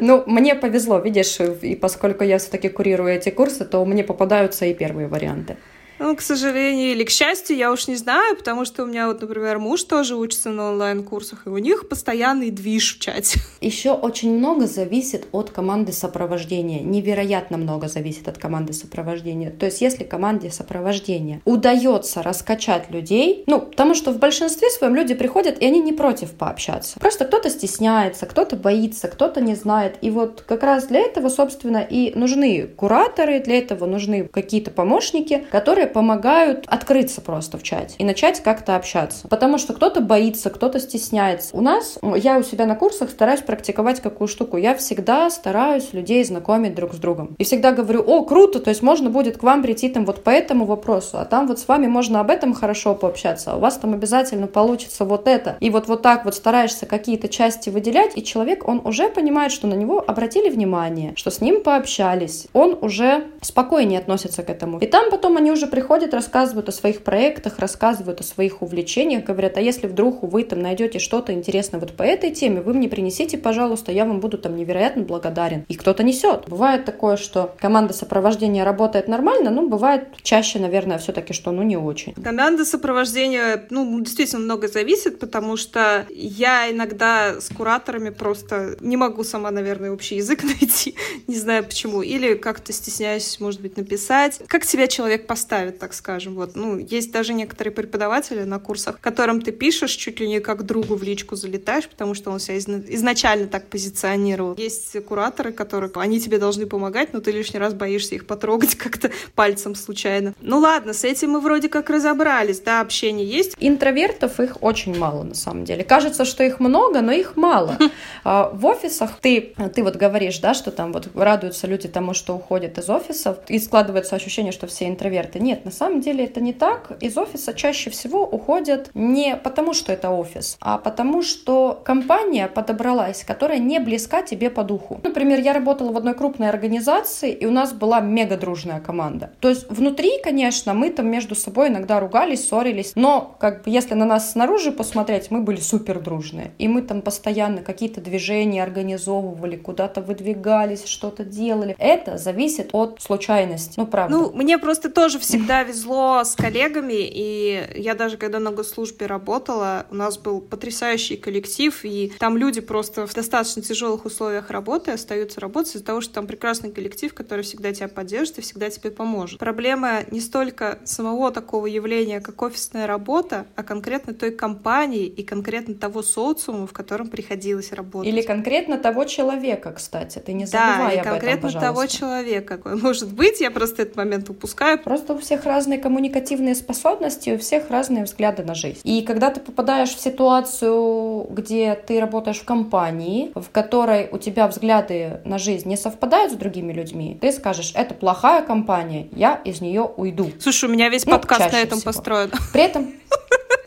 Ну, 0.00 0.24
мне 0.26 0.54
повезло, 0.54 0.98
видишь, 0.98 1.38
и 1.62 1.76
поскольку 1.76 2.24
я 2.24 2.38
все-таки 2.38 2.68
курирую 2.68 3.14
эти 3.14 3.30
курсы, 3.30 3.64
то 3.64 3.84
мне 3.84 4.02
попадаются 4.02 4.66
и 4.66 4.74
первые 4.74 5.06
варианты. 5.06 5.56
Ну, 5.98 6.14
к 6.14 6.20
сожалению 6.20 6.92
или 6.92 7.04
к 7.04 7.10
счастью, 7.10 7.56
я 7.56 7.72
уж 7.72 7.88
не 7.88 7.96
знаю, 7.96 8.36
потому 8.36 8.66
что 8.66 8.82
у 8.82 8.86
меня 8.86 9.06
вот, 9.06 9.22
например, 9.22 9.58
муж 9.58 9.82
тоже 9.84 10.14
учится 10.14 10.50
на 10.50 10.70
онлайн-курсах, 10.70 11.46
и 11.46 11.48
у 11.48 11.56
них 11.56 11.88
постоянный 11.88 12.50
движ 12.50 12.96
в 12.96 13.00
чате. 13.00 13.40
Еще 13.62 13.92
очень 13.92 14.36
много 14.36 14.66
зависит 14.66 15.26
от 15.32 15.50
команды 15.50 15.92
сопровождения. 15.92 16.80
Невероятно 16.80 17.56
много 17.56 17.88
зависит 17.88 18.28
от 18.28 18.36
команды 18.36 18.74
сопровождения. 18.74 19.50
То 19.50 19.66
есть, 19.66 19.80
если 19.80 20.04
команде 20.04 20.50
сопровождения 20.50 21.40
удается 21.46 22.22
раскачать 22.22 22.90
людей, 22.90 23.44
ну, 23.46 23.60
потому 23.60 23.94
что 23.94 24.12
в 24.12 24.18
большинстве 24.18 24.68
своем 24.70 24.94
люди 24.94 25.14
приходят, 25.14 25.58
и 25.60 25.66
они 25.66 25.80
не 25.80 25.94
против 25.94 26.32
пообщаться. 26.32 27.00
Просто 27.00 27.24
кто-то 27.24 27.48
стесняется, 27.48 28.26
кто-то 28.26 28.56
боится, 28.56 29.08
кто-то 29.08 29.40
не 29.40 29.54
знает. 29.54 29.96
И 30.02 30.10
вот 30.10 30.44
как 30.46 30.62
раз 30.62 30.86
для 30.86 31.00
этого, 31.00 31.30
собственно, 31.30 31.78
и 31.78 32.12
нужны 32.16 32.66
кураторы, 32.66 33.40
для 33.40 33.58
этого 33.58 33.86
нужны 33.86 34.24
какие-то 34.24 34.70
помощники, 34.70 35.46
которые 35.50 35.85
помогают 35.86 36.64
открыться 36.66 37.20
просто 37.20 37.58
в 37.58 37.62
чате 37.62 37.94
и 37.98 38.04
начать 38.04 38.42
как-то 38.42 38.76
общаться. 38.76 39.28
Потому 39.28 39.58
что 39.58 39.72
кто-то 39.72 40.00
боится, 40.00 40.50
кто-то 40.50 40.80
стесняется. 40.80 41.56
У 41.56 41.60
нас, 41.60 41.98
я 42.16 42.38
у 42.38 42.42
себя 42.42 42.66
на 42.66 42.74
курсах 42.74 43.10
стараюсь 43.10 43.40
практиковать 43.40 44.00
какую 44.00 44.28
штуку. 44.28 44.56
Я 44.56 44.74
всегда 44.74 45.30
стараюсь 45.30 45.92
людей 45.92 46.24
знакомить 46.24 46.74
друг 46.74 46.94
с 46.94 46.98
другом. 46.98 47.34
И 47.38 47.44
всегда 47.44 47.72
говорю, 47.72 48.02
о, 48.06 48.24
круто, 48.24 48.60
то 48.60 48.70
есть 48.70 48.82
можно 48.82 49.10
будет 49.10 49.38
к 49.38 49.42
вам 49.42 49.62
прийти 49.62 49.88
там 49.88 50.04
вот 50.04 50.22
по 50.22 50.30
этому 50.30 50.64
вопросу, 50.64 51.18
а 51.18 51.24
там 51.24 51.46
вот 51.46 51.58
с 51.58 51.68
вами 51.68 51.86
можно 51.86 52.20
об 52.20 52.30
этом 52.30 52.54
хорошо 52.54 52.94
пообщаться, 52.94 53.52
а 53.52 53.56
у 53.56 53.60
вас 53.60 53.76
там 53.76 53.94
обязательно 53.94 54.46
получится 54.46 55.04
вот 55.04 55.28
это. 55.28 55.56
И 55.60 55.70
вот 55.70 55.88
вот 55.88 56.02
так 56.02 56.24
вот 56.24 56.34
стараешься 56.34 56.86
какие-то 56.86 57.28
части 57.28 57.70
выделять, 57.70 58.12
и 58.16 58.22
человек, 58.22 58.66
он 58.68 58.80
уже 58.84 59.08
понимает, 59.08 59.52
что 59.52 59.66
на 59.66 59.74
него 59.74 60.04
обратили 60.06 60.50
внимание, 60.50 61.12
что 61.16 61.30
с 61.30 61.40
ним 61.40 61.62
пообщались, 61.62 62.46
он 62.52 62.78
уже 62.80 63.24
спокойнее 63.40 63.98
относится 63.98 64.42
к 64.42 64.50
этому. 64.50 64.78
И 64.78 64.86
там 64.86 65.10
потом 65.10 65.36
они 65.36 65.50
уже 65.50 65.66
приходят, 65.76 66.14
рассказывают 66.14 66.70
о 66.70 66.72
своих 66.72 67.02
проектах, 67.04 67.58
рассказывают 67.58 68.20
о 68.20 68.24
своих 68.24 68.62
увлечениях, 68.62 69.24
говорят, 69.24 69.58
а 69.58 69.60
если 69.60 69.86
вдруг 69.86 70.22
вы 70.22 70.42
там 70.42 70.60
найдете 70.60 70.98
что-то 70.98 71.34
интересное 71.34 71.78
вот 71.78 71.94
по 71.94 72.02
этой 72.02 72.30
теме, 72.30 72.62
вы 72.62 72.72
мне 72.72 72.88
принесите, 72.88 73.36
пожалуйста, 73.36 73.92
я 73.92 74.06
вам 74.06 74.20
буду 74.20 74.38
там 74.38 74.56
невероятно 74.56 75.02
благодарен. 75.02 75.66
И 75.68 75.74
кто-то 75.74 76.02
несет. 76.02 76.48
Бывает 76.48 76.86
такое, 76.86 77.18
что 77.18 77.54
команда 77.60 77.92
сопровождения 77.92 78.64
работает 78.64 79.06
нормально, 79.06 79.50
но 79.50 79.68
бывает 79.68 80.08
чаще, 80.22 80.58
наверное, 80.60 80.96
все-таки, 80.96 81.34
что 81.34 81.50
ну 81.50 81.62
не 81.62 81.76
очень. 81.76 82.14
Команда 82.14 82.64
сопровождения, 82.64 83.66
ну, 83.68 84.00
действительно 84.00 84.40
много 84.40 84.68
зависит, 84.68 85.18
потому 85.18 85.58
что 85.58 86.06
я 86.08 86.70
иногда 86.70 87.38
с 87.38 87.50
кураторами 87.50 88.08
просто 88.08 88.78
не 88.80 88.96
могу 88.96 89.24
сама, 89.24 89.50
наверное, 89.50 89.90
общий 89.90 90.16
язык 90.16 90.42
найти, 90.58 90.94
не 91.26 91.36
знаю 91.36 91.64
почему, 91.64 92.00
или 92.00 92.32
как-то 92.32 92.72
стесняюсь, 92.72 93.38
может 93.40 93.60
быть, 93.60 93.76
написать. 93.76 94.40
Как 94.46 94.64
себя 94.64 94.86
человек 94.86 95.26
поставит, 95.26 95.65
так 95.72 95.94
скажем, 95.94 96.34
вот, 96.34 96.56
ну, 96.56 96.78
есть 96.78 97.12
даже 97.12 97.32
некоторые 97.34 97.72
преподаватели 97.72 98.42
на 98.44 98.58
курсах, 98.58 99.00
которым 99.00 99.40
ты 99.40 99.52
пишешь 99.52 99.92
чуть 99.92 100.20
ли 100.20 100.28
не 100.28 100.40
как 100.40 100.64
другу 100.64 100.96
в 100.96 101.02
личку 101.02 101.36
залетаешь, 101.36 101.88
потому 101.88 102.14
что 102.14 102.30
он 102.30 102.40
себя 102.40 102.58
изначально 102.58 103.46
так 103.46 103.68
позиционировал. 103.68 104.54
Есть 104.56 105.04
кураторы, 105.04 105.52
которые, 105.52 105.90
они 105.96 106.20
тебе 106.20 106.38
должны 106.38 106.66
помогать, 106.66 107.12
но 107.12 107.20
ты 107.20 107.30
лишний 107.30 107.58
раз 107.58 107.74
боишься 107.74 108.14
их 108.14 108.26
потрогать 108.26 108.74
как-то 108.76 109.10
пальцем 109.34 109.74
случайно. 109.74 110.34
Ну 110.40 110.58
ладно, 110.58 110.92
с 110.92 111.04
этим 111.04 111.30
мы 111.30 111.40
вроде 111.40 111.68
как 111.68 111.90
разобрались, 111.90 112.60
да, 112.60 112.80
общение 112.80 113.26
есть. 113.26 113.54
Интровертов 113.58 114.40
их 114.40 114.62
очень 114.62 114.96
мало 114.96 115.22
на 115.22 115.34
самом 115.34 115.64
деле. 115.64 115.84
Кажется, 115.84 116.24
что 116.24 116.44
их 116.44 116.60
много, 116.60 117.00
но 117.00 117.12
их 117.12 117.36
мало. 117.36 117.78
А, 118.24 118.50
в 118.50 118.64
офисах 118.66 119.18
ты, 119.20 119.54
ты 119.74 119.82
вот 119.82 119.96
говоришь, 119.96 120.38
да, 120.38 120.54
что 120.54 120.70
там 120.70 120.92
вот 120.92 121.08
радуются 121.14 121.66
люди 121.66 121.88
тому, 121.88 122.14
что 122.14 122.34
уходят 122.34 122.78
из 122.78 122.88
офисов, 122.90 123.38
и 123.48 123.58
складывается 123.58 124.16
ощущение, 124.16 124.52
что 124.52 124.66
все 124.66 124.88
интроверты. 124.88 125.38
Нет, 125.38 125.55
на 125.64 125.70
самом 125.70 126.00
деле 126.00 126.24
это 126.24 126.40
не 126.40 126.52
так. 126.52 126.92
Из 127.00 127.16
офиса 127.16 127.54
чаще 127.54 127.90
всего 127.90 128.24
уходят 128.24 128.90
не 128.94 129.36
потому, 129.36 129.74
что 129.74 129.92
это 129.92 130.10
офис, 130.10 130.56
а 130.60 130.78
потому, 130.78 131.22
что 131.22 131.80
компания 131.84 132.48
подобралась, 132.48 133.24
которая 133.24 133.58
не 133.58 133.78
близка 133.78 134.22
тебе 134.22 134.50
по 134.50 134.64
духу. 134.64 135.00
Например, 135.02 135.40
я 135.40 135.52
работала 135.52 135.92
в 135.92 135.96
одной 135.96 136.14
крупной 136.14 136.48
организации, 136.48 137.32
и 137.32 137.46
у 137.46 137.50
нас 137.50 137.72
была 137.72 138.00
мега 138.00 138.36
дружная 138.36 138.80
команда. 138.80 139.30
То 139.40 139.48
есть 139.48 139.70
внутри, 139.70 140.20
конечно, 140.22 140.74
мы 140.74 140.90
там 140.90 141.08
между 141.08 141.34
собой 141.34 141.68
иногда 141.68 142.00
ругались, 142.00 142.48
ссорились, 142.48 142.92
но 142.94 143.36
как 143.38 143.64
бы 143.64 143.70
если 143.70 143.94
на 143.94 144.04
нас 144.04 144.32
снаружи 144.32 144.72
посмотреть, 144.72 145.30
мы 145.30 145.40
были 145.40 145.60
супер 145.60 146.00
дружные. 146.00 146.52
И 146.58 146.68
мы 146.68 146.82
там 146.82 147.02
постоянно 147.02 147.62
какие-то 147.62 148.00
движения 148.00 148.62
организовывали, 148.62 149.56
куда-то 149.56 150.00
выдвигались, 150.00 150.84
что-то 150.86 151.24
делали. 151.24 151.74
Это 151.78 152.18
зависит 152.18 152.70
от 152.72 153.00
случайности. 153.00 153.74
Ну, 153.76 153.86
правда. 153.86 154.16
Ну, 154.16 154.32
мне 154.32 154.58
просто 154.58 154.90
тоже 154.90 155.18
всегда 155.18 155.45
везло 155.64 156.22
с 156.24 156.34
коллегами, 156.34 156.98
и 156.98 157.68
я 157.76 157.94
даже 157.94 158.16
когда 158.16 158.38
на 158.38 158.50
госслужбе 158.50 159.06
работала, 159.06 159.86
у 159.90 159.94
нас 159.94 160.18
был 160.18 160.40
потрясающий 160.40 161.16
коллектив, 161.16 161.78
и 161.84 162.12
там 162.18 162.36
люди 162.36 162.60
просто 162.60 163.06
в 163.06 163.14
достаточно 163.14 163.62
тяжелых 163.62 164.04
условиях 164.04 164.50
работы 164.50 164.92
остаются 164.92 165.40
работать 165.40 165.74
из-за 165.76 165.84
того, 165.84 166.00
что 166.00 166.14
там 166.14 166.26
прекрасный 166.26 166.70
коллектив, 166.70 167.12
который 167.14 167.42
всегда 167.42 167.72
тебя 167.72 167.88
поддержит 167.88 168.38
и 168.38 168.40
всегда 168.40 168.70
тебе 168.70 168.90
поможет. 168.90 169.38
Проблема 169.38 170.00
не 170.10 170.20
столько 170.20 170.78
самого 170.84 171.30
такого 171.30 171.66
явления, 171.66 172.20
как 172.20 172.42
офисная 172.42 172.86
работа, 172.86 173.46
а 173.56 173.62
конкретно 173.62 174.14
той 174.14 174.30
компании 174.30 175.06
и 175.06 175.22
конкретно 175.22 175.74
того 175.74 176.02
социума, 176.02 176.66
в 176.66 176.72
котором 176.72 177.08
приходилось 177.08 177.72
работать. 177.72 178.12
Или 178.12 178.22
конкретно 178.22 178.78
того 178.78 179.04
человека, 179.04 179.72
кстати, 179.72 180.18
ты 180.18 180.32
не 180.32 180.46
забывай 180.46 180.76
да, 180.78 180.92
или 180.92 181.00
об 181.00 181.06
конкретно 181.06 181.48
этом, 181.48 181.60
того 181.60 181.86
человека. 181.86 182.60
Может 182.64 183.12
быть, 183.12 183.40
я 183.40 183.50
просто 183.50 183.82
этот 183.82 183.96
момент 183.96 184.30
упускаю. 184.30 184.78
Просто 184.82 185.14
у 185.14 185.18
всех 185.36 185.44
разные 185.44 185.78
коммуникативные 185.78 186.54
способности, 186.54 187.30
у 187.30 187.38
всех 187.38 187.70
разные 187.70 188.04
взгляды 188.04 188.42
на 188.42 188.54
жизнь. 188.54 188.80
И 188.84 189.02
когда 189.02 189.30
ты 189.30 189.40
попадаешь 189.40 189.90
в 189.90 190.00
ситуацию, 190.00 191.26
где 191.30 191.74
ты 191.74 192.00
работаешь 192.00 192.38
в 192.38 192.44
компании, 192.44 193.32
в 193.34 193.50
которой 193.50 194.08
у 194.10 194.18
тебя 194.18 194.48
взгляды 194.48 195.20
на 195.24 195.38
жизнь 195.38 195.68
не 195.68 195.76
совпадают 195.76 196.32
с 196.32 196.36
другими 196.36 196.72
людьми, 196.72 197.18
ты 197.20 197.32
скажешь, 197.32 197.72
это 197.74 197.92
плохая 197.92 198.42
компания, 198.42 199.08
я 199.12 199.40
из 199.44 199.60
нее 199.60 199.82
уйду. 199.82 200.30
Слушай, 200.40 200.70
у 200.70 200.72
меня 200.72 200.88
весь 200.88 201.04
ну, 201.04 201.12
подкаст 201.12 201.52
на 201.52 201.60
этом 201.60 201.78
всего. 201.78 201.92
построен. 201.92 202.30
При 202.52 202.62
этом 202.62 202.94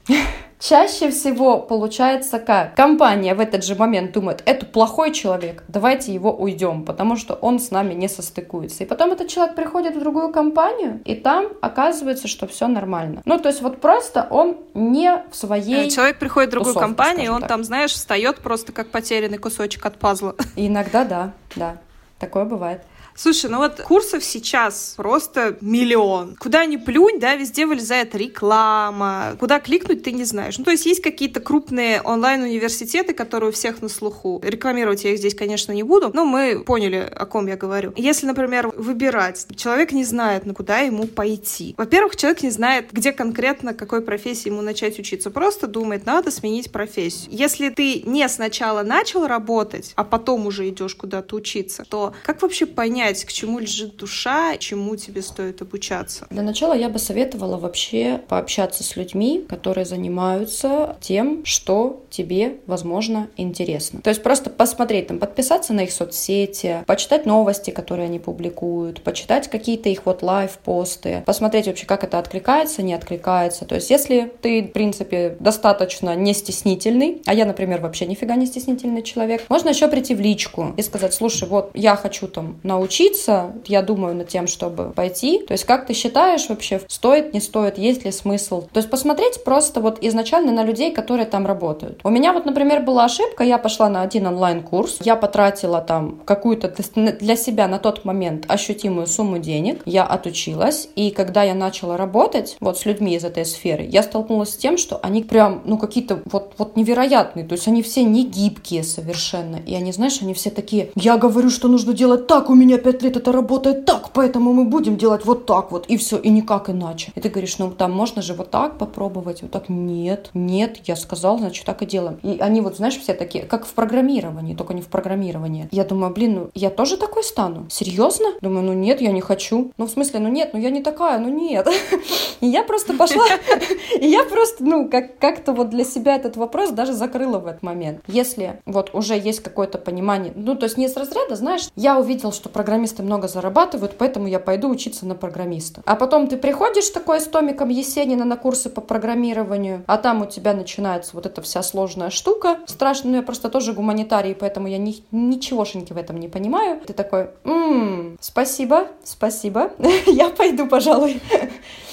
Чаще 0.59 1.09
всего 1.09 1.59
получается 1.59 2.37
как? 2.37 2.75
Компания 2.75 3.33
в 3.33 3.39
этот 3.39 3.63
же 3.63 3.75
момент 3.75 4.11
думает, 4.11 4.43
это 4.45 4.65
плохой 4.65 5.13
человек, 5.13 5.63
давайте 5.69 6.13
его 6.13 6.35
уйдем, 6.35 6.83
потому 6.83 7.15
что 7.15 7.33
он 7.35 7.59
с 7.59 7.71
нами 7.71 7.93
не 7.93 8.09
состыкуется. 8.09 8.83
И 8.83 8.85
потом 8.85 9.13
этот 9.13 9.29
человек 9.29 9.55
приходит 9.55 9.95
в 9.95 9.99
другую 9.99 10.33
компанию, 10.33 11.01
и 11.05 11.15
там 11.15 11.47
оказывается, 11.61 12.27
что 12.27 12.45
все 12.45 12.67
нормально. 12.67 13.21
Ну, 13.23 13.39
то 13.39 13.47
есть 13.47 13.61
вот 13.61 13.79
просто 13.79 14.27
он 14.29 14.57
не 14.73 15.23
в 15.31 15.35
своей... 15.35 15.89
Человек 15.89 16.19
приходит 16.19 16.49
в 16.49 16.51
другую 16.51 16.75
компанию, 16.75 17.25
и 17.27 17.29
он 17.29 17.39
так. 17.39 17.49
там, 17.49 17.63
знаешь, 17.63 17.91
встает 17.91 18.39
просто 18.39 18.73
как 18.73 18.89
потерянный 18.89 19.37
кусочек 19.37 19.85
от 19.85 19.97
пазла. 19.97 20.35
иногда 20.57 21.05
да, 21.05 21.31
да. 21.55 21.77
Такое 22.19 22.43
бывает. 22.43 22.81
Слушай, 23.21 23.49
ну 23.49 23.57
вот 23.57 23.81
курсов 23.81 24.23
сейчас 24.23 24.93
просто 24.95 25.57
миллион. 25.59 26.37
Куда 26.37 26.65
ни 26.65 26.77
плюнь, 26.77 27.19
да, 27.19 27.35
везде 27.35 27.65
вылезает 27.65 28.15
реклама. 28.15 29.35
Куда 29.41 29.59
кликнуть, 29.59 30.03
ты 30.03 30.13
не 30.13 30.23
знаешь. 30.23 30.57
Ну, 30.57 30.63
то 30.63 30.71
есть 30.71 30.85
есть 30.85 31.01
какие-то 31.01 31.41
крупные 31.41 32.01
онлайн-университеты, 32.01 33.13
которые 33.13 33.49
у 33.49 33.51
всех 33.51 33.81
на 33.81 33.89
слуху. 33.89 34.39
Рекламировать 34.41 35.03
я 35.03 35.11
их 35.11 35.17
здесь, 35.17 35.35
конечно, 35.35 35.73
не 35.73 35.83
буду, 35.83 36.11
но 36.13 36.23
мы 36.23 36.63
поняли, 36.63 37.11
о 37.13 37.25
ком 37.25 37.47
я 37.47 37.57
говорю. 37.57 37.91
Если, 37.97 38.25
например, 38.25 38.71
выбирать, 38.77 39.45
человек 39.57 39.91
не 39.91 40.05
знает, 40.05 40.45
на 40.45 40.53
куда 40.53 40.77
ему 40.79 41.05
пойти. 41.05 41.75
Во-первых, 41.77 42.15
человек 42.15 42.41
не 42.41 42.51
знает, 42.51 42.85
где 42.93 43.11
конкретно, 43.11 43.73
какой 43.73 44.01
профессии 44.01 44.47
ему 44.47 44.61
начать 44.61 44.97
учиться. 44.97 45.29
Просто 45.29 45.67
думает, 45.67 46.05
надо 46.05 46.31
сменить 46.31 46.71
профессию. 46.71 47.29
Если 47.33 47.67
ты 47.67 48.01
не 48.05 48.29
сначала 48.29 48.81
начал 48.81 49.27
работать, 49.27 49.91
а 49.97 50.05
потом 50.05 50.47
уже 50.47 50.69
идешь 50.69 50.95
куда-то 50.95 51.35
учиться, 51.35 51.83
то 51.83 52.13
как 52.23 52.41
вообще 52.41 52.65
понять, 52.65 53.08
понять, 53.09 53.25
к 53.25 53.31
чему 53.31 53.59
лежит 53.59 53.95
душа, 53.97 54.57
чему 54.57 54.95
тебе 54.95 55.21
стоит 55.21 55.61
обучаться? 55.61 56.27
Для 56.29 56.43
начала 56.43 56.73
я 56.73 56.89
бы 56.89 56.99
советовала 56.99 57.57
вообще 57.57 58.21
пообщаться 58.27 58.83
с 58.83 58.95
людьми, 58.95 59.45
которые 59.49 59.85
занимаются 59.85 60.95
тем, 61.01 61.43
что 61.43 62.03
тебе, 62.09 62.57
возможно, 62.67 63.27
интересно. 63.37 64.01
То 64.01 64.09
есть 64.09 64.21
просто 64.21 64.49
посмотреть, 64.49 65.07
там, 65.07 65.19
подписаться 65.19 65.73
на 65.73 65.81
их 65.81 65.91
соцсети, 65.91 66.83
почитать 66.85 67.25
новости, 67.25 67.71
которые 67.71 68.05
они 68.05 68.19
публикуют, 68.19 69.01
почитать 69.01 69.49
какие-то 69.49 69.89
их 69.89 70.05
вот 70.05 70.21
лайв-посты, 70.21 71.23
посмотреть 71.25 71.67
вообще, 71.67 71.85
как 71.85 72.03
это 72.03 72.19
откликается, 72.19 72.83
не 72.83 72.93
откликается. 72.93 73.65
То 73.65 73.75
есть 73.75 73.89
если 73.89 74.31
ты, 74.41 74.63
в 74.63 74.71
принципе, 74.71 75.35
достаточно 75.39 76.15
не 76.15 76.33
стеснительный, 76.33 77.21
а 77.25 77.33
я, 77.33 77.45
например, 77.45 77.81
вообще 77.81 78.05
нифига 78.05 78.35
не 78.35 78.45
стеснительный 78.45 79.01
человек, 79.01 79.43
можно 79.49 79.69
еще 79.69 79.87
прийти 79.87 80.13
в 80.13 80.21
личку 80.21 80.73
и 80.77 80.81
сказать, 80.83 81.13
слушай, 81.13 81.47
вот 81.47 81.71
я 81.73 81.95
хочу 81.95 82.27
там 82.27 82.59
научиться 82.63 82.98
учиться, 82.99 83.53
я 83.65 83.81
думаю 83.81 84.15
над 84.15 84.27
тем, 84.27 84.47
чтобы 84.47 84.91
пойти. 84.91 85.39
То 85.47 85.53
есть 85.53 85.65
как 85.65 85.85
ты 85.85 85.93
считаешь 85.93 86.49
вообще, 86.49 86.81
стоит, 86.87 87.33
не 87.33 87.39
стоит, 87.39 87.77
есть 87.77 88.05
ли 88.05 88.11
смысл? 88.11 88.61
То 88.61 88.79
есть 88.79 88.89
посмотреть 88.89 89.43
просто 89.43 89.81
вот 89.81 89.99
изначально 90.01 90.51
на 90.51 90.63
людей, 90.63 90.91
которые 90.91 91.25
там 91.25 91.45
работают. 91.45 91.99
У 92.03 92.09
меня 92.09 92.33
вот, 92.33 92.45
например, 92.45 92.81
была 92.81 93.05
ошибка, 93.05 93.43
я 93.43 93.57
пошла 93.57 93.89
на 93.89 94.01
один 94.01 94.27
онлайн-курс, 94.27 94.99
я 95.03 95.15
потратила 95.15 95.81
там 95.81 96.19
какую-то 96.25 96.73
для 96.95 97.35
себя 97.35 97.67
на 97.67 97.79
тот 97.79 98.05
момент 98.05 98.45
ощутимую 98.47 99.07
сумму 99.07 99.39
денег, 99.39 99.81
я 99.85 100.03
отучилась, 100.03 100.89
и 100.95 101.11
когда 101.11 101.43
я 101.43 101.53
начала 101.53 101.97
работать 101.97 102.57
вот 102.59 102.77
с 102.77 102.85
людьми 102.85 103.15
из 103.15 103.23
этой 103.23 103.45
сферы, 103.45 103.83
я 103.83 104.03
столкнулась 104.03 104.51
с 104.53 104.57
тем, 104.57 104.77
что 104.77 104.99
они 105.01 105.23
прям, 105.23 105.61
ну, 105.65 105.77
какие-то 105.77 106.21
вот, 106.25 106.53
вот 106.57 106.75
невероятные, 106.75 107.45
то 107.45 107.53
есть 107.53 107.67
они 107.67 107.81
все 107.81 108.03
не 108.03 108.25
гибкие 108.25 108.83
совершенно, 108.83 109.57
и 109.57 109.75
они, 109.75 109.91
знаешь, 109.91 110.21
они 110.21 110.33
все 110.33 110.49
такие, 110.49 110.91
я 110.95 111.17
говорю, 111.17 111.49
что 111.49 111.67
нужно 111.67 111.93
делать 111.93 112.27
так, 112.27 112.49
у 112.49 112.55
меня 112.55 112.77
пять 112.79 113.01
лет 113.01 113.17
это 113.17 113.31
работает 113.31 113.85
так, 113.85 114.09
поэтому 114.13 114.53
мы 114.53 114.65
будем 114.65 114.97
делать 114.97 115.25
вот 115.25 115.45
так 115.45 115.71
вот, 115.71 115.85
и 115.87 115.97
все, 115.97 116.17
и 116.17 116.29
никак 116.29 116.69
иначе. 116.69 117.11
И 117.15 117.21
ты 117.21 117.29
говоришь, 117.29 117.57
ну, 117.57 117.71
там 117.71 117.91
можно 117.91 118.21
же 118.21 118.33
вот 118.33 118.51
так 118.51 118.77
попробовать, 118.77 119.41
вот 119.41 119.51
так, 119.51 119.69
нет, 119.69 120.29
нет, 120.33 120.77
я 120.85 120.95
сказал, 120.95 121.39
значит, 121.39 121.65
так 121.65 121.81
и 121.81 121.85
делаем. 121.85 122.19
И 122.23 122.39
они 122.39 122.61
вот, 122.61 122.77
знаешь, 122.77 122.97
все 122.97 123.13
такие, 123.13 123.43
как 123.45 123.65
в 123.65 123.73
программировании, 123.73 124.55
только 124.55 124.73
не 124.73 124.81
в 124.81 124.87
программировании. 124.87 125.67
Я 125.71 125.83
думаю, 125.83 126.13
блин, 126.13 126.33
ну, 126.35 126.49
я 126.53 126.69
тоже 126.69 126.97
такой 126.97 127.23
стану? 127.23 127.67
Серьезно? 127.69 128.27
Думаю, 128.41 128.63
ну, 128.63 128.73
нет, 128.73 129.01
я 129.01 129.11
не 129.11 129.21
хочу. 129.21 129.71
Ну, 129.77 129.85
в 129.85 129.89
смысле, 129.89 130.19
ну, 130.19 130.29
нет, 130.29 130.51
ну, 130.53 130.59
я 130.59 130.69
не 130.69 130.81
такая, 130.81 131.19
ну, 131.19 131.29
нет. 131.29 131.67
И 132.41 132.47
я 132.47 132.63
просто 132.63 132.93
пошла, 132.93 133.25
и 133.99 134.07
я 134.07 134.23
просто, 134.23 134.63
ну, 134.63 134.87
как, 134.87 135.17
как-то 135.17 135.51
вот 135.51 135.69
для 135.69 135.83
себя 135.83 136.15
этот 136.15 136.37
вопрос 136.37 136.69
даже 136.69 136.93
закрыла 136.93 137.39
в 137.39 137.47
этот 137.47 137.63
момент. 137.63 137.99
Если 138.07 138.61
вот 138.65 138.91
уже 138.93 139.17
есть 139.17 139.41
какое-то 139.41 139.77
понимание, 139.77 140.31
ну, 140.35 140.55
то 140.55 140.63
есть 140.65 140.77
не 140.77 140.87
с 140.87 140.95
разряда, 140.95 141.35
знаешь, 141.35 141.69
я 141.75 141.99
увидел, 141.99 142.31
что 142.31 142.47
программисты 142.69 143.01
много 143.01 143.27
зарабатывают, 143.27 143.97
поэтому 143.97 144.27
я 144.27 144.39
пойду 144.39 144.69
учиться 144.69 145.07
на 145.07 145.15
программиста. 145.15 145.81
А 145.85 145.95
потом 145.95 146.27
ты 146.27 146.37
приходишь 146.37 146.87
такой 146.89 147.19
с 147.19 147.25
Томиком 147.25 147.69
Есенина 147.69 148.25
на 148.25 148.37
курсы 148.37 148.69
по 148.69 148.79
программированию, 148.79 149.83
а 149.87 149.97
там 149.97 150.21
у 150.21 150.27
тебя 150.27 150.53
начинается 150.53 151.15
вот 151.15 151.25
эта 151.25 151.41
вся 151.41 151.63
сложная 151.63 152.11
штука. 152.11 152.59
Страшно, 152.67 153.09
но 153.09 153.17
я 153.17 153.23
просто 153.23 153.49
тоже 153.49 153.73
гуманитарий, 153.73 154.35
поэтому 154.35 154.67
я 154.67 154.77
ни, 154.77 154.97
ничегошеньки 155.11 155.93
в 155.93 155.97
этом 155.97 156.19
не 156.19 156.27
понимаю. 156.27 156.79
Ты 156.85 156.93
такой, 156.93 157.29
м-м, 157.43 158.19
спасибо, 158.21 158.85
спасибо, 159.03 159.71
я 160.05 160.29
пойду, 160.29 160.67
пожалуй. 160.67 161.19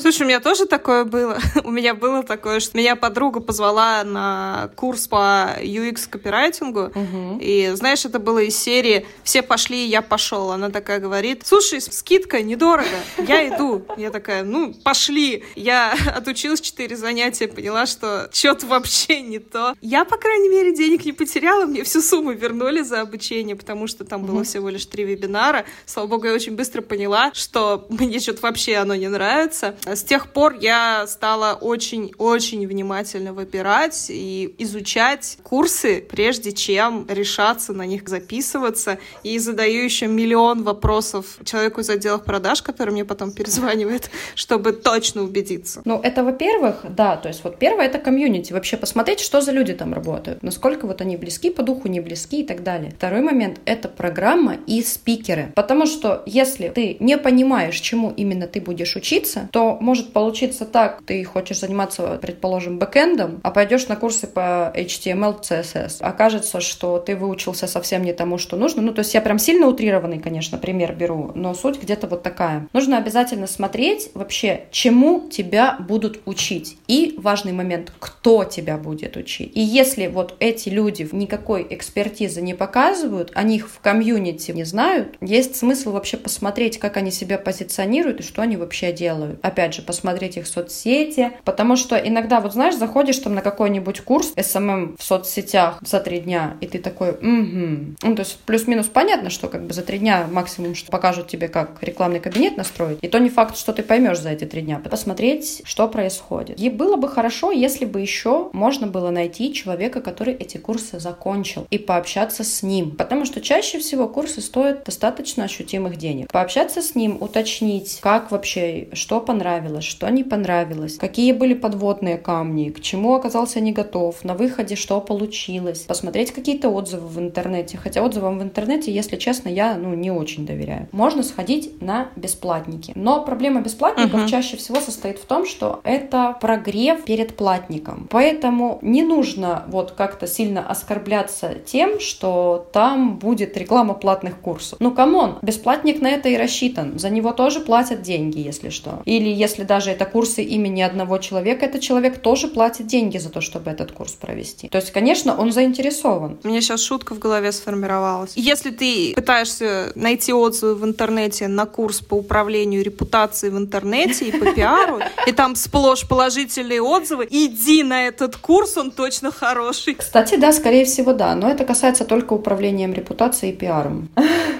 Слушай, 0.00 0.22
у 0.22 0.26
меня 0.26 0.40
тоже 0.40 0.66
такое 0.66 1.04
было. 1.04 1.38
у 1.64 1.70
меня 1.70 1.94
было 1.94 2.22
такое, 2.22 2.60
что 2.60 2.76
меня 2.76 2.96
подруга 2.96 3.40
позвала 3.40 4.04
на 4.04 4.70
курс 4.76 5.08
по 5.08 5.56
UX 5.60 6.08
копирайтингу. 6.08 6.92
Угу. 6.94 7.38
И 7.40 7.72
знаешь, 7.74 8.04
это 8.04 8.18
было 8.18 8.40
из 8.40 8.56
серии 8.56 9.06
«Все 9.22 9.42
пошли, 9.42 9.86
я 9.86 10.02
пошел». 10.02 10.50
Она 10.50 10.70
такая 10.70 11.00
говорит, 11.00 11.46
слушай, 11.46 11.80
скидка 11.80 12.42
недорого, 12.42 12.86
я 13.18 13.48
иду. 13.48 13.84
Я 13.96 14.10
такая, 14.10 14.44
ну, 14.44 14.72
пошли. 14.72 15.44
Я 15.54 15.94
отучилась 16.16 16.60
четыре 16.60 16.96
занятия, 16.96 17.48
поняла, 17.48 17.86
что 17.86 18.28
что-то 18.32 18.66
вообще 18.66 19.20
не 19.22 19.38
то. 19.38 19.74
Я, 19.80 20.04
по 20.04 20.16
крайней 20.16 20.48
мере, 20.48 20.74
денег 20.74 21.04
не 21.04 21.12
потеряла, 21.12 21.66
мне 21.66 21.84
всю 21.84 22.02
сумму 22.02 22.32
вернули 22.32 22.82
за 22.82 23.00
обучение, 23.00 23.56
потому 23.56 23.86
что 23.86 24.04
там 24.04 24.24
было 24.24 24.44
всего 24.44 24.68
лишь 24.68 24.86
три 24.86 25.04
вебинара. 25.04 25.64
Слава 25.86 26.06
богу, 26.06 26.26
я 26.26 26.34
очень 26.34 26.54
быстро 26.56 26.82
поняла, 26.82 27.30
что 27.34 27.86
мне 27.90 28.20
что-то 28.20 28.42
вообще 28.42 28.76
оно 28.76 28.94
не 28.94 29.08
нравится, 29.08 29.55
нравится. 29.60 29.74
С 29.86 30.02
тех 30.02 30.32
пор 30.32 30.56
я 30.60 31.06
стала 31.06 31.54
очень-очень 31.60 32.66
внимательно 32.66 33.32
выбирать 33.32 34.06
и 34.08 34.54
изучать 34.58 35.38
курсы, 35.42 36.00
прежде 36.00 36.52
чем 36.52 37.06
решаться 37.08 37.72
на 37.72 37.86
них 37.86 38.08
записываться. 38.08 38.98
И 39.22 39.38
задаю 39.38 39.84
еще 39.84 40.06
миллион 40.06 40.62
вопросов 40.62 41.38
человеку 41.44 41.80
из 41.80 41.90
отделов 41.90 42.24
продаж, 42.24 42.62
который 42.62 42.90
мне 42.90 43.04
потом 43.04 43.32
перезванивает, 43.32 44.10
чтобы 44.34 44.72
точно 44.72 45.22
убедиться. 45.22 45.82
Ну, 45.84 46.00
это, 46.02 46.24
во-первых, 46.24 46.80
да, 46.88 47.16
то 47.16 47.28
есть 47.28 47.44
вот 47.44 47.58
первое— 47.58 47.86
это 47.86 47.98
комьюнити, 47.98 48.52
вообще 48.52 48.76
посмотреть, 48.76 49.20
что 49.20 49.40
за 49.40 49.52
люди 49.52 49.72
там 49.74 49.94
работают, 49.94 50.42
насколько 50.42 50.86
вот 50.86 51.00
они 51.00 51.16
близки 51.16 51.50
по 51.50 51.62
духу, 51.62 51.88
не 51.88 52.00
близки 52.00 52.42
и 52.42 52.46
так 52.46 52.62
далее. 52.62 52.92
Второй 52.96 53.20
момент— 53.20 53.60
это 53.64 53.88
программа 53.88 54.56
и 54.66 54.82
спикеры, 54.82 55.52
потому 55.54 55.86
что 55.86 56.22
если 56.26 56.68
ты 56.68 56.96
не 57.00 57.18
понимаешь, 57.18 57.78
чему 57.80 58.12
именно 58.16 58.46
ты 58.46 58.60
будешь 58.60 58.96
учиться, 58.96 59.45
то 59.50 59.76
может 59.80 60.12
получиться 60.12 60.64
так, 60.64 61.02
ты 61.06 61.22
хочешь 61.24 61.60
заниматься, 61.60 62.18
предположим, 62.20 62.78
бэкэндом, 62.78 63.40
а 63.42 63.50
пойдешь 63.50 63.88
на 63.88 63.96
курсы 63.96 64.26
по 64.26 64.72
HTML, 64.74 65.40
CSS. 65.40 66.00
Окажется, 66.00 66.60
что 66.60 66.98
ты 66.98 67.16
выучился 67.16 67.66
совсем 67.66 68.02
не 68.02 68.12
тому, 68.12 68.38
что 68.38 68.56
нужно. 68.56 68.82
Ну, 68.82 68.92
то 68.92 69.00
есть 69.00 69.14
я 69.14 69.20
прям 69.20 69.38
сильно 69.38 69.66
утрированный, 69.66 70.18
конечно, 70.18 70.58
пример 70.58 70.94
беру, 70.94 71.32
но 71.34 71.54
суть 71.54 71.80
где-то 71.80 72.06
вот 72.06 72.22
такая. 72.22 72.68
Нужно 72.72 72.98
обязательно 72.98 73.46
смотреть 73.46 74.10
вообще, 74.14 74.64
чему 74.70 75.28
тебя 75.28 75.76
будут 75.78 76.20
учить. 76.26 76.76
И 76.88 77.14
важный 77.18 77.52
момент, 77.52 77.92
кто 77.98 78.44
тебя 78.44 78.76
будет 78.76 79.16
учить. 79.16 79.52
И 79.54 79.60
если 79.60 80.06
вот 80.06 80.36
эти 80.40 80.68
люди 80.68 81.08
никакой 81.12 81.66
экспертизы 81.70 82.40
не 82.42 82.54
показывают, 82.54 83.32
о 83.34 83.42
них 83.42 83.68
в 83.68 83.80
комьюнити 83.80 84.50
не 84.52 84.64
знают, 84.64 85.16
есть 85.20 85.56
смысл 85.56 85.92
вообще 85.92 86.16
посмотреть, 86.16 86.78
как 86.78 86.96
они 86.96 87.10
себя 87.10 87.38
позиционируют 87.38 88.20
и 88.20 88.22
что 88.22 88.42
они 88.42 88.56
вообще 88.56 88.92
делают 88.92 89.35
опять 89.42 89.74
же, 89.74 89.82
посмотреть 89.82 90.36
их 90.36 90.46
соцсети, 90.46 91.32
потому 91.44 91.76
что 91.76 91.96
иногда, 91.96 92.40
вот 92.40 92.52
знаешь, 92.52 92.76
заходишь 92.76 93.18
там 93.18 93.34
на 93.34 93.42
какой-нибудь 93.42 94.00
курс 94.00 94.32
SMM 94.36 94.96
в 94.98 95.02
соцсетях 95.02 95.78
за 95.82 96.00
три 96.00 96.20
дня, 96.20 96.56
и 96.60 96.66
ты 96.66 96.78
такой, 96.78 97.10
угу. 97.10 97.96
Ну, 98.02 98.14
то 98.14 98.20
есть 98.20 98.38
плюс-минус 98.46 98.86
понятно, 98.86 99.30
что 99.30 99.48
как 99.48 99.66
бы 99.66 99.74
за 99.74 99.82
три 99.82 99.98
дня 99.98 100.26
максимум, 100.30 100.74
что 100.74 100.90
покажут 100.90 101.28
тебе, 101.28 101.48
как 101.48 101.82
рекламный 101.82 102.20
кабинет 102.20 102.56
настроить, 102.56 102.98
и 103.02 103.08
то 103.08 103.18
не 103.18 103.30
факт, 103.30 103.56
что 103.56 103.72
ты 103.72 103.82
поймешь 103.82 104.20
за 104.20 104.30
эти 104.30 104.44
три 104.44 104.62
дня. 104.62 104.78
Посмотреть, 104.78 105.62
что 105.64 105.88
происходит. 105.88 106.60
И 106.60 106.70
было 106.70 106.96
бы 106.96 107.08
хорошо, 107.08 107.50
если 107.50 107.84
бы 107.84 108.00
еще 108.00 108.50
можно 108.52 108.86
было 108.86 109.10
найти 109.10 109.52
человека, 109.52 110.00
который 110.00 110.34
эти 110.34 110.58
курсы 110.58 110.98
закончил, 111.00 111.66
и 111.70 111.78
пообщаться 111.78 112.44
с 112.44 112.62
ним, 112.62 112.92
потому 112.92 113.24
что 113.24 113.40
чаще 113.40 113.78
всего 113.78 114.08
курсы 114.08 114.40
стоят 114.40 114.84
достаточно 114.84 115.44
ощутимых 115.44 115.96
денег. 115.96 116.30
Пообщаться 116.30 116.82
с 116.82 116.94
ним, 116.94 117.18
уточнить, 117.20 117.98
как 118.00 118.30
вообще, 118.30 118.88
что 118.92 119.15
понравилось, 119.20 119.84
что 119.84 120.08
не 120.08 120.24
понравилось, 120.24 120.96
какие 120.98 121.32
были 121.32 121.54
подводные 121.54 122.16
камни, 122.16 122.70
к 122.70 122.80
чему 122.80 123.14
оказался 123.14 123.60
не 123.60 123.72
готов, 123.72 124.24
на 124.24 124.34
выходе 124.34 124.76
что 124.76 125.00
получилось, 125.00 125.80
посмотреть 125.80 126.32
какие-то 126.32 126.68
отзывы 126.68 127.06
в 127.08 127.18
интернете. 127.18 127.78
Хотя 127.78 128.02
отзывам 128.02 128.38
в 128.38 128.42
интернете, 128.42 128.92
если 128.92 129.16
честно, 129.16 129.48
я 129.48 129.74
ну, 129.74 129.94
не 129.94 130.10
очень 130.10 130.46
доверяю. 130.46 130.88
Можно 130.92 131.22
сходить 131.22 131.80
на 131.80 132.08
бесплатники. 132.16 132.92
Но 132.94 133.22
проблема 133.24 133.60
бесплатников 133.60 134.22
uh-huh. 134.22 134.28
чаще 134.28 134.56
всего 134.56 134.80
состоит 134.80 135.18
в 135.18 135.26
том, 135.26 135.46
что 135.46 135.80
это 135.84 136.36
прогрев 136.40 137.04
перед 137.04 137.36
платником. 137.36 138.06
Поэтому 138.10 138.78
не 138.82 139.02
нужно 139.02 139.64
вот 139.68 139.92
как-то 139.92 140.26
сильно 140.26 140.66
оскорбляться 140.68 141.54
тем, 141.64 142.00
что 142.00 142.68
там 142.72 143.18
будет 143.18 143.56
реклама 143.56 143.94
платных 143.94 144.38
курсов. 144.38 144.78
Ну, 144.80 144.92
come 144.92 145.18
on, 145.18 145.38
бесплатник 145.42 146.00
на 146.00 146.08
это 146.08 146.28
и 146.28 146.36
рассчитан. 146.36 146.98
За 146.98 147.10
него 147.10 147.32
тоже 147.32 147.60
платят 147.60 148.02
деньги, 148.02 148.38
если 148.38 148.68
что. 148.68 149.02
Или 149.06 149.28
если 149.28 149.62
даже 149.62 149.90
это 149.90 150.04
курсы 150.04 150.42
имени 150.42 150.82
одного 150.82 151.18
человека, 151.18 151.64
этот 151.64 151.80
человек 151.80 152.18
тоже 152.18 152.48
платит 152.48 152.86
деньги 152.88 153.18
за 153.18 153.30
то, 153.30 153.40
чтобы 153.40 153.70
этот 153.70 153.92
курс 153.92 154.12
провести. 154.12 154.68
То 154.68 154.78
есть, 154.78 154.90
конечно, 154.90 155.36
он 155.36 155.52
заинтересован. 155.52 156.38
У 156.42 156.48
меня 156.48 156.60
сейчас 156.60 156.82
шутка 156.82 157.14
в 157.14 157.20
голове 157.20 157.52
сформировалась. 157.52 158.32
Если 158.34 158.70
ты 158.70 159.12
пытаешься 159.14 159.92
найти 159.94 160.32
отзывы 160.32 160.74
в 160.74 160.84
интернете 160.84 161.46
на 161.46 161.66
курс 161.66 162.00
по 162.00 162.14
управлению 162.14 162.82
репутацией 162.82 163.52
в 163.52 163.58
интернете 163.58 164.28
и 164.28 164.32
по 164.36 164.52
пиару, 164.52 164.98
и 165.26 165.32
там 165.32 165.54
сплошь 165.54 166.06
положительные 166.06 166.82
отзывы, 166.82 167.28
иди 167.30 167.84
на 167.84 168.08
этот 168.08 168.36
курс, 168.36 168.76
он 168.76 168.90
точно 168.90 169.30
хороший. 169.30 169.94
Кстати, 169.94 170.36
да, 170.36 170.52
скорее 170.52 170.84
всего, 170.84 171.12
да, 171.12 171.36
но 171.36 171.48
это 171.48 171.64
касается 171.64 172.04
только 172.04 172.32
управлением 172.32 172.92
репутацией 172.92 173.52
и 173.52 173.56
пиаром. 173.56 174.08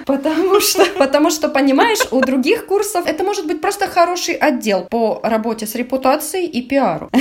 Потому 0.07 0.59
что, 0.61 0.85
потому 0.97 1.29
что, 1.29 1.49
понимаешь, 1.49 2.07
у 2.11 2.21
других 2.21 2.65
курсов 2.65 3.05
это 3.05 3.23
может 3.23 3.45
быть 3.45 3.61
просто 3.61 3.87
хороший 3.87 4.33
отдел 4.35 4.85
по 4.89 5.19
работе 5.21 5.67
с 5.67 5.75
репутацией 5.75 6.47
и 6.47 6.61
пиару. 6.63 7.11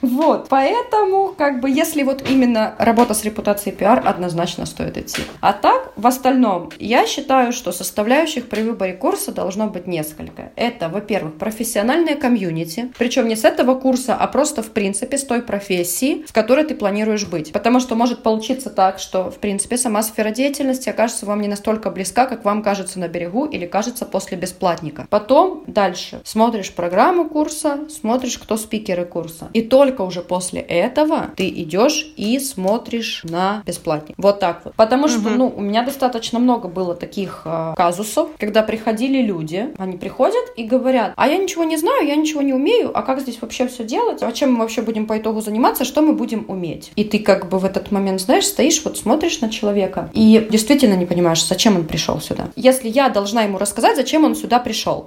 Вот, 0.00 0.48
поэтому, 0.48 1.34
как 1.36 1.60
бы, 1.60 1.70
если 1.70 2.02
вот 2.02 2.28
именно 2.28 2.74
работа 2.78 3.14
с 3.14 3.24
репутацией 3.24 3.74
и 3.74 3.78
пиар, 3.78 4.02
однозначно 4.04 4.66
стоит 4.66 4.98
идти. 4.98 5.22
А 5.40 5.52
так, 5.52 5.92
в 5.96 6.06
остальном, 6.06 6.70
я 6.78 7.06
считаю, 7.06 7.52
что 7.52 7.72
составляющих 7.72 8.48
при 8.48 8.62
выборе 8.62 8.92
курса 8.92 9.32
должно 9.32 9.68
быть 9.68 9.86
несколько. 9.86 10.52
Это, 10.56 10.88
во-первых, 10.88 11.38
профессиональное 11.38 12.16
комьюнити, 12.16 12.92
причем 12.98 13.28
не 13.28 13.36
с 13.36 13.44
этого 13.44 13.74
курса, 13.74 14.14
а 14.14 14.26
просто, 14.26 14.62
в 14.62 14.70
принципе, 14.70 15.16
с 15.16 15.24
той 15.24 15.40
профессии, 15.40 16.24
в 16.26 16.32
которой 16.32 16.64
ты 16.64 16.74
планируешь 16.74 17.26
быть. 17.26 17.52
Потому 17.52 17.80
что 17.80 17.94
может 17.94 18.22
получиться 18.22 18.70
так, 18.70 18.98
что, 18.98 19.30
в 19.30 19.38
принципе, 19.38 19.78
сама 19.78 20.02
сфера 20.02 20.30
деятельности 20.30 20.88
окажется 20.88 21.26
вам 21.26 21.40
не 21.40 21.48
настолько 21.48 21.90
близка, 21.90 22.17
близка, 22.18 22.26
как 22.26 22.44
вам 22.44 22.62
кажется 22.62 22.98
на 22.98 23.08
берегу 23.08 23.46
или 23.46 23.66
кажется 23.66 24.04
после 24.04 24.36
бесплатника. 24.36 25.06
Потом 25.10 25.62
дальше 25.66 26.20
смотришь 26.24 26.72
программу 26.72 27.28
курса, 27.28 27.80
смотришь, 27.88 28.38
кто 28.38 28.56
спикеры 28.56 29.04
курса. 29.04 29.48
И 29.52 29.62
только 29.62 30.02
уже 30.02 30.22
после 30.22 30.60
этого 30.60 31.30
ты 31.36 31.48
идешь 31.48 32.12
и 32.16 32.40
смотришь 32.40 33.22
на 33.24 33.62
бесплатник. 33.66 34.16
Вот 34.18 34.40
так 34.40 34.62
вот. 34.64 34.74
Потому 34.74 35.08
что, 35.08 35.30
ну, 35.30 35.52
у 35.54 35.60
меня 35.60 35.84
достаточно 35.84 36.38
много 36.38 36.68
было 36.68 36.94
таких 36.94 37.42
э, 37.44 37.74
казусов, 37.76 38.30
когда 38.38 38.62
приходили 38.62 39.22
люди, 39.22 39.68
они 39.78 39.96
приходят 39.96 40.44
и 40.56 40.64
говорят, 40.64 41.12
а 41.16 41.28
я 41.28 41.36
ничего 41.36 41.64
не 41.64 41.76
знаю, 41.76 42.06
я 42.06 42.16
ничего 42.16 42.42
не 42.42 42.52
умею, 42.52 42.90
а 42.94 43.02
как 43.02 43.20
здесь 43.20 43.38
вообще 43.40 43.68
все 43.68 43.84
делать? 43.84 44.22
А 44.22 44.32
чем 44.32 44.54
мы 44.54 44.60
вообще 44.60 44.82
будем 44.82 45.06
по 45.06 45.16
итогу 45.18 45.40
заниматься? 45.40 45.84
Что 45.84 46.02
мы 46.02 46.12
будем 46.14 46.44
уметь? 46.48 46.90
И 46.96 47.04
ты 47.04 47.18
как 47.18 47.48
бы 47.48 47.58
в 47.58 47.64
этот 47.64 47.92
момент, 47.92 48.20
знаешь, 48.20 48.46
стоишь, 48.46 48.82
вот 48.84 48.98
смотришь 48.98 49.40
на 49.40 49.50
человека 49.50 50.10
и 50.12 50.46
действительно 50.50 50.94
не 50.94 51.06
понимаешь, 51.06 51.46
зачем 51.46 51.76
он 51.76 51.84
пришел 51.84 52.07
сюда. 52.20 52.50
Если 52.56 52.88
я 52.88 53.08
должна 53.08 53.42
ему 53.42 53.58
рассказать, 53.58 53.96
зачем 53.96 54.24
он 54.24 54.34
сюда 54.34 54.58
пришел. 54.58 55.06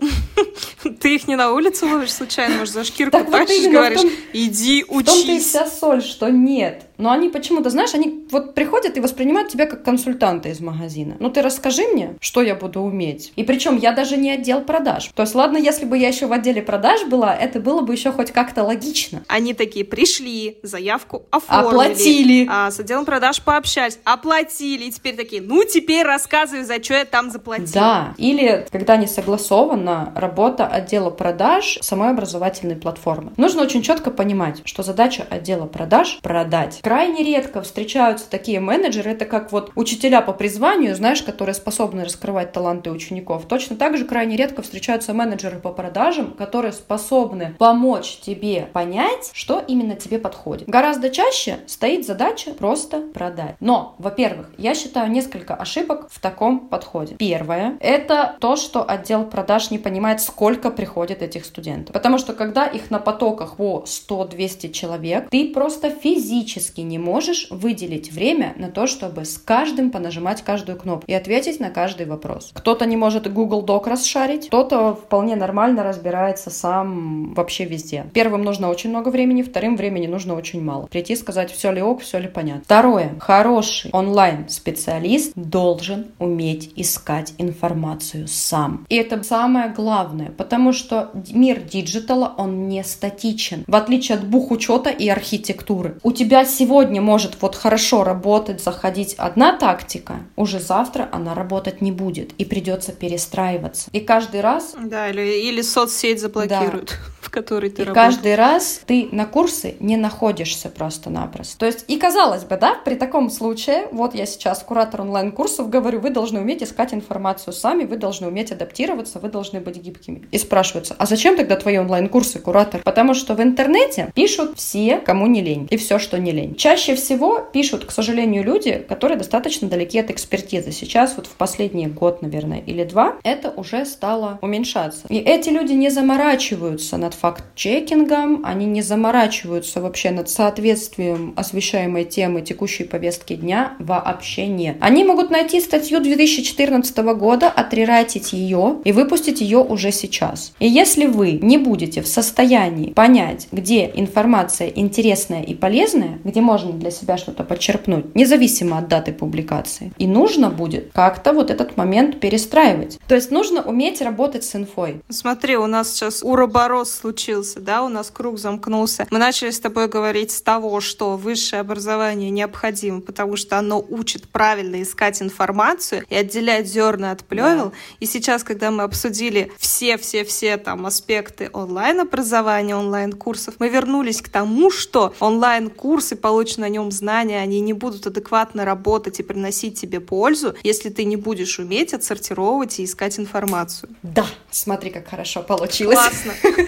Ты 1.00 1.16
их 1.16 1.28
не 1.28 1.36
на 1.36 1.52
улице 1.52 1.86
ловишь 1.86 2.14
случайно, 2.14 2.58
может, 2.58 2.74
за 2.74 2.84
шкирку 2.84 3.24
тащишь, 3.32 3.72
говоришь, 3.72 4.02
иди 4.34 4.86
учись. 4.88 5.04
В 5.04 5.12
том-то 5.12 5.32
и 5.32 5.40
вся 5.40 5.68
соль, 5.68 6.04
что 6.04 6.30
нет. 6.30 6.84
Но 7.02 7.10
они 7.10 7.30
почему-то, 7.30 7.72
знаешь, 7.72 7.96
они 7.96 8.28
вот 8.30 8.54
приходят 8.54 8.96
и 8.96 9.00
воспринимают 9.00 9.50
тебя 9.50 9.66
как 9.66 9.84
консультанта 9.84 10.50
из 10.50 10.60
магазина. 10.60 11.16
Ну 11.20 11.32
ты 11.32 11.42
расскажи 11.42 11.82
мне, 11.88 12.16
что 12.22 12.44
я 12.44 12.54
буду 12.54 12.82
уметь. 12.82 13.34
И 13.36 13.44
причем 13.44 13.76
я 13.76 13.92
даже 13.92 14.18
не 14.18 14.30
отдел 14.30 14.62
продаж. 14.62 15.10
То 15.16 15.24
есть 15.24 15.34
ладно, 15.34 15.58
если 15.58 15.86
бы 15.86 15.98
я 15.98 16.10
еще 16.10 16.28
в 16.28 16.32
отделе 16.32 16.62
продаж 16.62 17.06
была, 17.06 17.36
это 17.36 17.60
было 17.60 17.82
бы 17.82 17.94
еще 17.94 18.12
хоть 18.12 18.30
как-то 18.32 18.64
логично. 18.64 19.24
Они 19.28 19.56
такие 19.56 19.84
пришли, 19.84 20.60
заявку 20.62 21.24
оформили. 21.32 21.68
Оплатили. 21.70 22.48
А, 22.48 22.70
с 22.70 22.80
отделом 22.80 23.06
продаж 23.06 23.42
пообщались, 23.42 23.98
оплатили. 24.04 24.84
И 24.84 24.92
теперь 24.92 25.16
такие, 25.16 25.42
ну 25.42 25.64
теперь 25.64 26.06
рассказывай, 26.06 26.64
за 26.64 26.84
что 26.84 26.94
я 26.94 27.06
там 27.06 27.32
заплатила. 27.32 27.72
Да. 27.74 28.14
Или 28.18 28.68
когда 28.72 28.96
не 28.98 29.08
согласована 29.08 30.14
работа 30.16 30.68
отдела 30.68 31.10
продаж 31.10 31.80
самой 31.82 32.12
образовательной 32.12 32.76
платформы. 32.76 33.32
Нужно 33.38 33.64
очень 33.64 33.82
четко 33.82 34.12
понимать, 34.12 34.62
что 34.66 34.84
задача 34.84 35.26
отдела 35.28 35.66
продаж— 35.66 36.20
продать 36.22 36.80
крайне 36.92 37.24
редко 37.24 37.62
встречаются 37.62 38.30
такие 38.30 38.60
менеджеры, 38.60 39.12
это 39.12 39.24
как 39.24 39.54
вот 39.54 39.72
учителя 39.76 40.20
по 40.20 40.34
призванию, 40.34 40.94
знаешь, 40.94 41.22
которые 41.22 41.56
способны 41.56 42.04
раскрывать 42.04 42.52
таланты 42.52 42.92
учеников. 42.92 43.46
Точно 43.46 43.78
так 43.78 43.96
же 43.96 44.04
крайне 44.04 44.36
редко 44.36 44.62
встречаются 44.62 45.14
менеджеры 45.14 45.60
по 45.60 45.72
продажам, 45.72 46.34
которые 46.34 46.74
способны 46.74 47.56
помочь 47.58 48.20
тебе 48.22 48.68
понять, 48.74 49.30
что 49.32 49.64
именно 49.66 49.96
тебе 49.96 50.20
подходит. 50.20 50.68
Гораздо 50.68 51.10
чаще 51.10 51.60
стоит 51.66 52.06
задача 52.06 52.52
просто 52.52 53.00
продать. 53.00 53.56
Но, 53.62 53.96
во-первых, 53.98 54.50
я 54.58 54.76
считаю 54.76 55.10
несколько 55.10 55.56
ошибок 55.56 56.10
в 56.12 56.20
таком 56.20 56.68
подходе. 56.68 57.16
Первое— 57.16 57.78
это 57.80 58.36
то, 58.42 58.58
что 58.58 58.84
отдел 58.84 59.24
продаж 59.24 59.72
не 59.72 59.78
понимает, 59.78 60.20
сколько 60.20 60.70
приходит 60.70 61.22
этих 61.22 61.46
студентов. 61.46 61.94
Потому 61.94 62.18
что 62.18 62.34
когда 62.34 62.66
их 62.66 62.92
на 62.92 63.00
потоках 63.00 63.56
по 63.56 63.86
100-200 63.88 64.74
человек, 64.74 65.30
ты 65.30 65.54
просто 65.54 65.90
физически 65.90 66.71
физически 66.72 66.82
не 66.82 66.98
можешь 66.98 67.48
выделить 67.50 68.12
время 68.12 68.54
на 68.58 68.70
то, 68.70 68.88
чтобы 68.88 69.26
с 69.26 69.38
каждым 69.38 69.92
понажимать 69.92 70.42
каждую 70.42 70.78
кнопку 70.78 71.06
и 71.08 71.14
ответить 71.14 71.60
на 71.60 71.70
каждый 71.70 72.06
вопрос. 72.06 72.52
Кто-то 72.54 72.86
не 72.86 72.98
может 72.98 73.32
Google 73.32 73.66
Doc 73.66 73.90
расшарить, 73.90 74.48
кто-то 74.48 74.94
вполне 74.94 75.36
нормально 75.36 75.84
разбирается 75.84 76.50
сам 76.50 77.34
вообще 77.34 77.66
везде. 77.66 78.06
Первым 78.14 78.44
нужно 78.44 78.70
очень 78.70 78.90
много 78.90 79.10
времени, 79.10 79.42
вторым 79.44 79.78
времени 79.78 80.08
нужно 80.08 80.36
очень 80.36 80.64
мало. 80.64 80.88
Прийти 80.88 81.16
сказать, 81.16 81.52
все 81.52 81.72
ли 81.72 81.82
ок, 81.82 82.02
все 82.02 82.20
ли 82.20 82.28
понятно. 82.28 82.64
Второе. 82.64 83.12
Хороший 83.20 83.92
онлайн-специалист 83.92 85.34
должен 85.36 86.06
уметь 86.20 86.72
искать 86.76 87.34
информацию 87.38 88.28
сам. 88.28 88.86
И 88.90 88.96
это 88.96 89.24
самое 89.24 89.70
главное, 89.70 90.32
потому 90.38 90.74
что 90.74 91.12
мир 91.32 91.62
диджитала, 91.62 92.34
он 92.38 92.68
не 92.68 92.84
статичен. 92.84 93.64
В 93.68 93.76
отличие 93.76 94.18
от 94.18 94.26
бухучета 94.26 94.90
и 94.90 95.08
архитектуры. 95.10 95.98
У 96.04 96.12
тебя 96.12 96.46
сегодня 96.62 97.02
может 97.02 97.42
вот 97.42 97.56
хорошо 97.56 98.04
работать, 98.04 98.62
заходить 98.62 99.16
одна 99.18 99.58
тактика, 99.58 100.20
уже 100.36 100.60
завтра 100.60 101.10
она 101.12 101.34
работать 101.34 101.82
не 101.82 101.92
будет 101.92 102.34
и 102.34 102.46
придется 102.46 102.92
перестраиваться. 102.92 103.90
И 103.94 104.00
каждый 104.00 104.42
раз... 104.42 104.76
Да, 104.80 105.10
или, 105.10 105.22
или 105.22 105.64
соцсеть 105.64 106.22
заблокируют. 106.22 106.90
Да 106.90 107.21
которой 107.32 107.70
ты 107.70 107.82
и 107.82 107.86
работаешь. 107.86 108.16
каждый 108.16 108.36
раз 108.36 108.82
ты 108.86 109.10
на 109.12 109.26
курсы 109.26 109.76
не 109.80 109.98
находишься 109.98 110.70
просто-напросто. 110.70 111.58
То 111.58 111.66
есть, 111.66 111.86
и 111.88 111.98
казалось 111.98 112.44
бы, 112.44 112.58
да, 112.58 112.76
при 112.86 112.96
таком 112.96 113.30
случае, 113.30 113.88
вот 113.92 114.14
я 114.14 114.26
сейчас 114.26 114.62
куратор 114.64 115.02
онлайн-курсов 115.02 115.70
говорю, 115.70 116.00
вы 116.00 116.10
должны 116.10 116.40
уметь 116.40 116.62
искать 116.62 116.94
информацию 116.94 117.54
сами, 117.54 117.86
вы 117.86 117.98
должны 117.98 118.28
уметь 118.28 118.52
адаптироваться, 118.52 119.20
вы 119.20 119.30
должны 119.30 119.60
быть 119.60 119.78
гибкими. 119.78 120.28
И 120.32 120.38
спрашиваются, 120.38 120.96
а 120.98 121.06
зачем 121.06 121.36
тогда 121.36 121.56
твои 121.56 121.78
онлайн-курсы, 121.78 122.40
куратор? 122.40 122.82
Потому 122.84 123.14
что 123.14 123.34
в 123.34 123.42
интернете 123.42 124.12
пишут 124.14 124.58
все, 124.58 124.98
кому 124.98 125.28
не 125.28 125.42
лень, 125.42 125.68
и 125.70 125.78
все, 125.78 125.98
что 125.98 126.20
не 126.20 126.32
лень. 126.32 126.56
Чаще 126.56 126.96
всего 126.96 127.40
пишут, 127.40 127.86
к 127.86 127.92
сожалению, 127.92 128.44
люди, 128.44 128.86
которые 128.88 129.18
достаточно 129.18 129.68
далеки 129.68 130.00
от 130.00 130.10
экспертизы. 130.12 130.72
Сейчас 130.72 131.16
вот 131.16 131.28
в 131.28 131.36
последний 131.36 131.88
год, 131.88 132.22
наверное, 132.22 132.60
или 132.60 132.84
два, 132.84 133.16
это 133.24 133.50
уже 133.52 133.86
стало 133.86 134.40
уменьшаться. 134.42 135.08
И 135.10 135.18
эти 135.18 135.50
люди 135.50 135.74
не 135.74 135.90
заморачиваются 135.90 136.98
над 136.98 137.14
факт-чекингом, 137.22 138.42
они 138.44 138.66
не 138.66 138.82
заморачиваются 138.82 139.80
вообще 139.80 140.10
над 140.10 140.28
соответствием 140.30 141.34
освещаемой 141.36 142.04
темы 142.04 142.42
текущей 142.42 142.84
повестки 142.84 143.36
дня 143.36 143.74
вообще 143.80 144.48
нет. 144.48 144.78
Они 144.82 145.04
могут 145.04 145.30
найти 145.30 145.62
статью 145.62 146.00
2014 146.00 146.98
года, 146.98 147.48
отрерайтить 147.48 148.34
ее 148.34 148.78
и 148.84 148.92
выпустить 148.92 149.42
ее 149.42 149.60
уже 149.60 149.92
сейчас. 149.92 150.54
И 150.60 150.68
если 150.68 151.06
вы 151.06 151.34
не 151.34 151.60
будете 151.60 152.02
в 152.02 152.08
состоянии 152.08 152.92
понять, 152.92 153.48
где 153.52 153.92
информация 153.94 154.70
интересная 154.70 155.44
и 155.44 155.54
полезная, 155.54 156.20
где 156.24 156.42
можно 156.42 156.72
для 156.72 156.90
себя 156.90 157.18
что-то 157.18 157.44
подчерпнуть, 157.44 158.16
независимо 158.16 158.80
от 158.80 158.88
даты 158.88 159.14
публикации, 159.14 159.94
и 160.00 160.08
нужно 160.08 160.50
будет 160.50 160.92
как-то 160.92 161.34
вот 161.34 161.52
этот 161.52 161.78
момент 161.78 162.20
перестраивать. 162.20 163.00
То 163.08 163.14
есть 163.14 163.30
нужно 163.30 163.62
уметь 163.62 164.02
работать 164.02 164.44
с 164.44 164.56
инфой. 164.56 165.02
Смотри, 165.10 165.56
у 165.56 165.68
нас 165.68 165.94
сейчас 165.94 166.24
уроборос 166.24 167.02
случился, 167.12 167.60
да, 167.60 167.84
у 167.84 167.90
нас 167.90 168.10
круг 168.10 168.40
замкнулся. 168.40 169.06
Мы 169.12 169.20
начали 169.20 169.52
с 169.52 169.60
тобой 169.60 169.90
говорить 169.90 170.32
с 170.32 170.42
того, 170.42 170.80
что 170.80 171.18
высшее 171.18 171.60
образование 171.60 172.30
необходимо, 172.30 173.02
потому 173.02 173.36
что 173.36 173.60
оно 173.60 173.86
учит 173.90 174.30
правильно 174.30 174.82
искать 174.82 175.22
информацию 175.22 176.06
и 176.10 176.16
отделять 176.16 176.68
зерна 176.68 177.12
от 177.12 177.26
плевел. 177.26 177.66
Да. 177.66 177.72
И 178.00 178.06
сейчас, 178.06 178.46
когда 178.46 178.72
мы 178.72 178.84
обсудили 178.84 179.52
все-все-все 179.58 180.56
там 180.56 180.86
аспекты 180.86 181.50
онлайн-образования, 181.52 182.78
онлайн-курсов, 182.78 183.56
мы 183.60 183.68
вернулись 183.68 184.22
к 184.22 184.30
тому, 184.30 184.72
что 184.72 185.14
онлайн-курсы, 185.20 186.16
полученные 186.16 186.62
на 186.62 186.70
нем 186.70 186.92
знания, 186.92 187.42
они 187.42 187.60
не 187.60 187.74
будут 187.74 188.08
адекватно 188.08 188.64
работать 188.64 189.20
и 189.20 189.24
приносить 189.24 189.82
тебе 189.82 190.00
пользу, 190.00 190.56
если 190.64 190.90
ты 190.90 191.04
не 191.06 191.18
будешь 191.18 191.60
уметь 191.60 191.94
отсортировать 191.94 192.80
и 192.80 192.86
искать 192.86 193.20
информацию. 193.20 193.90
Да, 194.04 194.26
смотри, 194.52 194.92
как 194.92 195.10
хорошо 195.10 195.42
получилось. 195.42 195.98
Классно. 195.98 196.34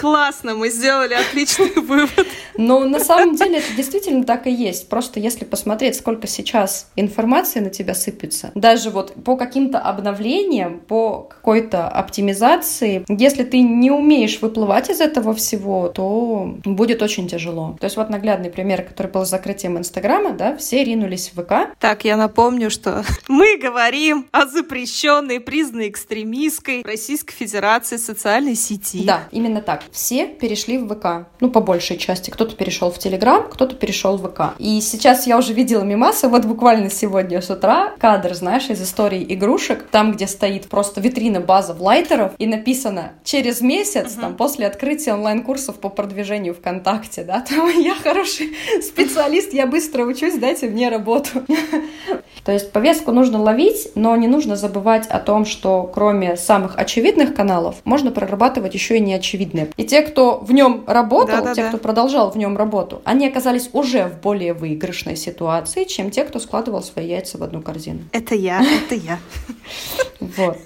Классно, 0.00 0.54
мы 0.54 0.70
сделали 0.70 1.12
отличный 1.12 1.74
вывод. 1.76 2.26
Но 2.56 2.80
на 2.80 3.00
самом 3.00 3.36
деле 3.36 3.58
это 3.58 3.74
действительно 3.76 4.24
так 4.24 4.46
и 4.46 4.50
есть. 4.50 4.88
Просто 4.88 5.20
если 5.20 5.44
посмотреть, 5.44 5.96
сколько 5.96 6.26
сейчас 6.26 6.88
информации 6.96 7.60
на 7.60 7.68
тебя 7.68 7.92
сыпется, 7.92 8.50
даже 8.54 8.88
вот 8.88 9.12
по 9.22 9.36
каким-то 9.36 9.78
обновлениям, 9.78 10.80
по 10.80 11.28
какой-то 11.28 11.86
оптимизации, 11.86 13.04
если 13.08 13.44
ты 13.44 13.60
не 13.60 13.90
умеешь 13.90 14.40
выплывать 14.40 14.88
из 14.88 15.02
этого 15.02 15.34
всего, 15.34 15.88
то 15.88 16.56
будет 16.64 17.02
очень 17.02 17.28
тяжело. 17.28 17.76
То 17.78 17.84
есть 17.84 17.98
вот 17.98 18.08
наглядный 18.08 18.48
пример, 18.48 18.82
который 18.82 19.08
был 19.08 19.26
с 19.26 19.28
закрытием 19.28 19.76
Инстаграма, 19.76 20.32
да, 20.32 20.56
все 20.56 20.82
ринулись 20.82 21.30
в 21.34 21.42
ВК. 21.42 21.76
Так, 21.78 22.06
я 22.06 22.16
напомню, 22.16 22.70
что 22.70 23.04
мы 23.28 23.58
говорим 23.58 24.26
о 24.32 24.46
запрещенной, 24.46 25.40
признанной 25.40 25.90
экстремистской 25.90 26.82
Российской 26.84 27.34
Федерации 27.34 27.98
социальной 27.98 28.54
сети. 28.54 29.04
Да, 29.04 29.24
именно 29.30 29.60
так 29.60 29.89
все 29.92 30.26
перешли 30.26 30.78
в 30.78 30.88
ВК. 30.88 31.28
Ну, 31.40 31.50
по 31.50 31.60
большей 31.60 31.96
части. 31.96 32.30
Кто-то 32.30 32.56
перешел 32.56 32.90
в 32.90 32.98
Телеграм, 32.98 33.48
кто-то 33.48 33.74
перешел 33.74 34.16
в 34.16 34.28
ВК. 34.28 34.54
И 34.58 34.80
сейчас 34.80 35.26
я 35.26 35.38
уже 35.38 35.52
видела 35.52 35.82
мимасы, 35.82 36.28
вот 36.28 36.44
буквально 36.44 36.90
сегодня 36.90 37.40
с 37.40 37.50
утра, 37.50 37.92
кадр, 37.98 38.34
знаешь, 38.34 38.68
из 38.70 38.82
истории 38.82 39.24
игрушек, 39.28 39.86
там, 39.90 40.12
где 40.12 40.26
стоит 40.26 40.68
просто 40.68 41.00
витрина 41.00 41.40
база 41.40 41.76
лайтеров, 41.78 42.32
и 42.38 42.46
написано 42.46 43.12
«Через 43.24 43.60
месяц, 43.60 44.16
uh-huh. 44.16 44.20
там, 44.20 44.36
после 44.36 44.66
открытия 44.66 45.14
онлайн-курсов 45.14 45.76
по 45.76 45.88
продвижению 45.88 46.54
ВКонтакте, 46.54 47.24
да, 47.24 47.40
там 47.48 47.68
я 47.78 47.94
хороший 47.94 48.56
специалист, 48.82 49.52
я 49.52 49.66
быстро 49.66 50.04
учусь, 50.04 50.34
дайте 50.38 50.68
мне 50.68 50.88
работу». 50.88 51.44
То 52.44 52.52
есть 52.52 52.72
повестку 52.72 53.12
нужно 53.12 53.40
ловить, 53.40 53.90
но 53.94 54.16
не 54.16 54.28
нужно 54.28 54.56
забывать 54.56 55.06
о 55.06 55.18
том, 55.18 55.44
что 55.44 55.90
кроме 55.92 56.36
самых 56.36 56.78
очевидных 56.78 57.34
каналов, 57.34 57.76
можно 57.84 58.10
прорабатывать 58.10 58.74
еще 58.74 58.96
и 58.96 59.00
неочевидные. 59.00 59.70
И 59.76 59.84
те, 59.84 60.02
кто 60.02 60.38
в 60.38 60.52
нем 60.52 60.84
работал, 60.86 61.38
да, 61.38 61.42
да, 61.42 61.54
те, 61.54 61.62
да. 61.62 61.68
кто 61.68 61.78
продолжал 61.78 62.30
в 62.30 62.36
нем 62.36 62.56
работу, 62.56 63.02
они 63.04 63.26
оказались 63.26 63.70
уже 63.72 64.06
в 64.06 64.20
более 64.20 64.54
выигрышной 64.54 65.16
ситуации, 65.16 65.84
чем 65.84 66.10
те, 66.10 66.24
кто 66.24 66.38
складывал 66.38 66.82
свои 66.82 67.06
яйца 67.06 67.38
в 67.38 67.42
одну 67.42 67.62
корзину. 67.62 68.00
Это 68.12 68.34
я, 68.34 68.62
это 68.62 68.94
я. 68.94 69.18
Вот. 70.20 70.58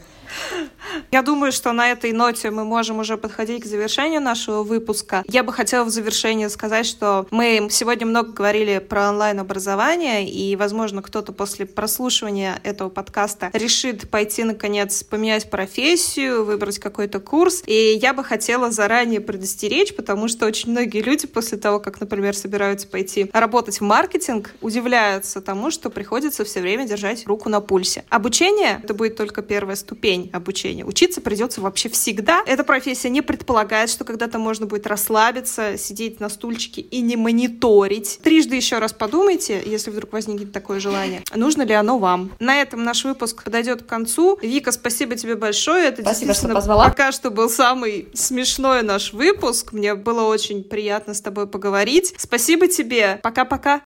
Я 1.11 1.23
думаю, 1.23 1.53
что 1.53 1.73
на 1.73 1.91
этой 1.91 2.13
ноте 2.13 2.51
мы 2.51 2.65
можем 2.65 2.99
уже 2.99 3.17
подходить 3.17 3.63
к 3.63 3.67
завершению 3.67 4.21
нашего 4.21 4.63
выпуска. 4.63 5.23
Я 5.29 5.43
бы 5.43 5.53
хотела 5.53 5.85
в 5.85 5.91
завершение 5.91 6.49
сказать, 6.49 6.87
что 6.87 7.27
мы 7.31 7.69
сегодня 7.71 8.07
много 8.07 8.33
говорили 8.33 8.79
про 8.79 9.11
онлайн-образование, 9.11 10.29
и, 10.29 10.57
возможно, 10.57 11.03
кто-то 11.03 11.33
после 11.33 11.67
прослушивания 11.67 12.61
этого 12.65 12.89
подкаста 12.89 13.51
решит 13.53 14.11
пойти, 14.11 14.45
наконец, 14.45 15.03
поменять 15.05 15.51
профессию, 15.51 16.45
выбрать 16.45 16.79
какой-то 16.79 17.21
курс. 17.21 17.63
И 17.67 17.99
я 18.01 18.13
бы 18.13 18.25
хотела 18.25 18.71
заранее 18.71 19.21
предостеречь, 19.21 19.95
потому 19.95 20.29
что 20.29 20.47
очень 20.47 20.71
многие 20.71 21.03
люди 21.03 21.27
после 21.27 21.59
того, 21.59 21.81
как, 21.81 22.01
например, 22.01 22.37
собираются 22.37 22.89
пойти 22.89 23.31
работать 23.33 23.81
в 23.81 23.85
маркетинг, 23.85 24.53
удивляются 24.61 25.41
тому, 25.41 25.71
что 25.71 25.91
приходится 25.91 26.45
все 26.45 26.61
время 26.61 26.87
держать 26.87 27.27
руку 27.27 27.49
на 27.49 27.61
пульсе. 27.61 28.05
Обучение— 28.09 28.81
это 28.83 28.95
будет 28.95 29.17
только 29.17 29.43
первая 29.43 29.77
ступень 29.77 30.31
обучения 30.33 30.74
обучения. 30.75 30.85
Учиться 30.85 31.21
придется 31.21 31.61
вообще 31.61 31.89
всегда. 31.89 32.43
Эта 32.47 32.65
профессия 32.65 33.11
не 33.11 33.23
предполагает, 33.23 33.91
что 33.91 34.05
когда-то 34.05 34.39
можно 34.39 34.67
будет 34.67 34.87
расслабиться, 34.87 35.77
сидеть 35.79 36.21
на 36.21 36.29
стульчике 36.29 36.81
и 36.81 37.01
не 37.01 37.17
мониторить. 37.17 38.21
Трижды 38.23 38.57
еще 38.57 38.79
раз 38.79 38.93
подумайте, 38.93 39.63
если 39.65 39.91
вдруг 39.91 40.13
возникнет 40.13 40.53
такое 40.53 40.81
желание, 40.81 41.23
нужно 41.35 41.63
ли 41.63 41.75
оно 41.75 41.99
вам. 41.99 42.33
На 42.41 42.61
этом 42.61 42.85
наш 42.85 43.05
выпуск 43.05 43.45
подойдет 43.45 43.83
к 43.83 43.87
концу. 43.87 44.39
Вика, 44.43 44.73
спасибо 44.73 45.17
тебе 45.17 45.37
большое. 45.37 45.89
Это 45.89 46.03
спасибо, 46.03 46.35
что 46.35 46.49
позвала. 46.49 46.89
пока 46.89 47.13
что 47.13 47.31
был 47.31 47.49
самый 47.49 48.09
смешной 48.15 48.83
наш 48.83 49.13
выпуск. 49.13 49.73
Мне 49.73 49.95
было 49.95 50.25
очень 50.25 50.65
приятно 50.65 51.15
с 51.15 51.21
тобой 51.21 51.47
поговорить. 51.47 52.15
Спасибо 52.19 52.67
тебе. 52.69 53.21
Пока-пока. 53.23 53.83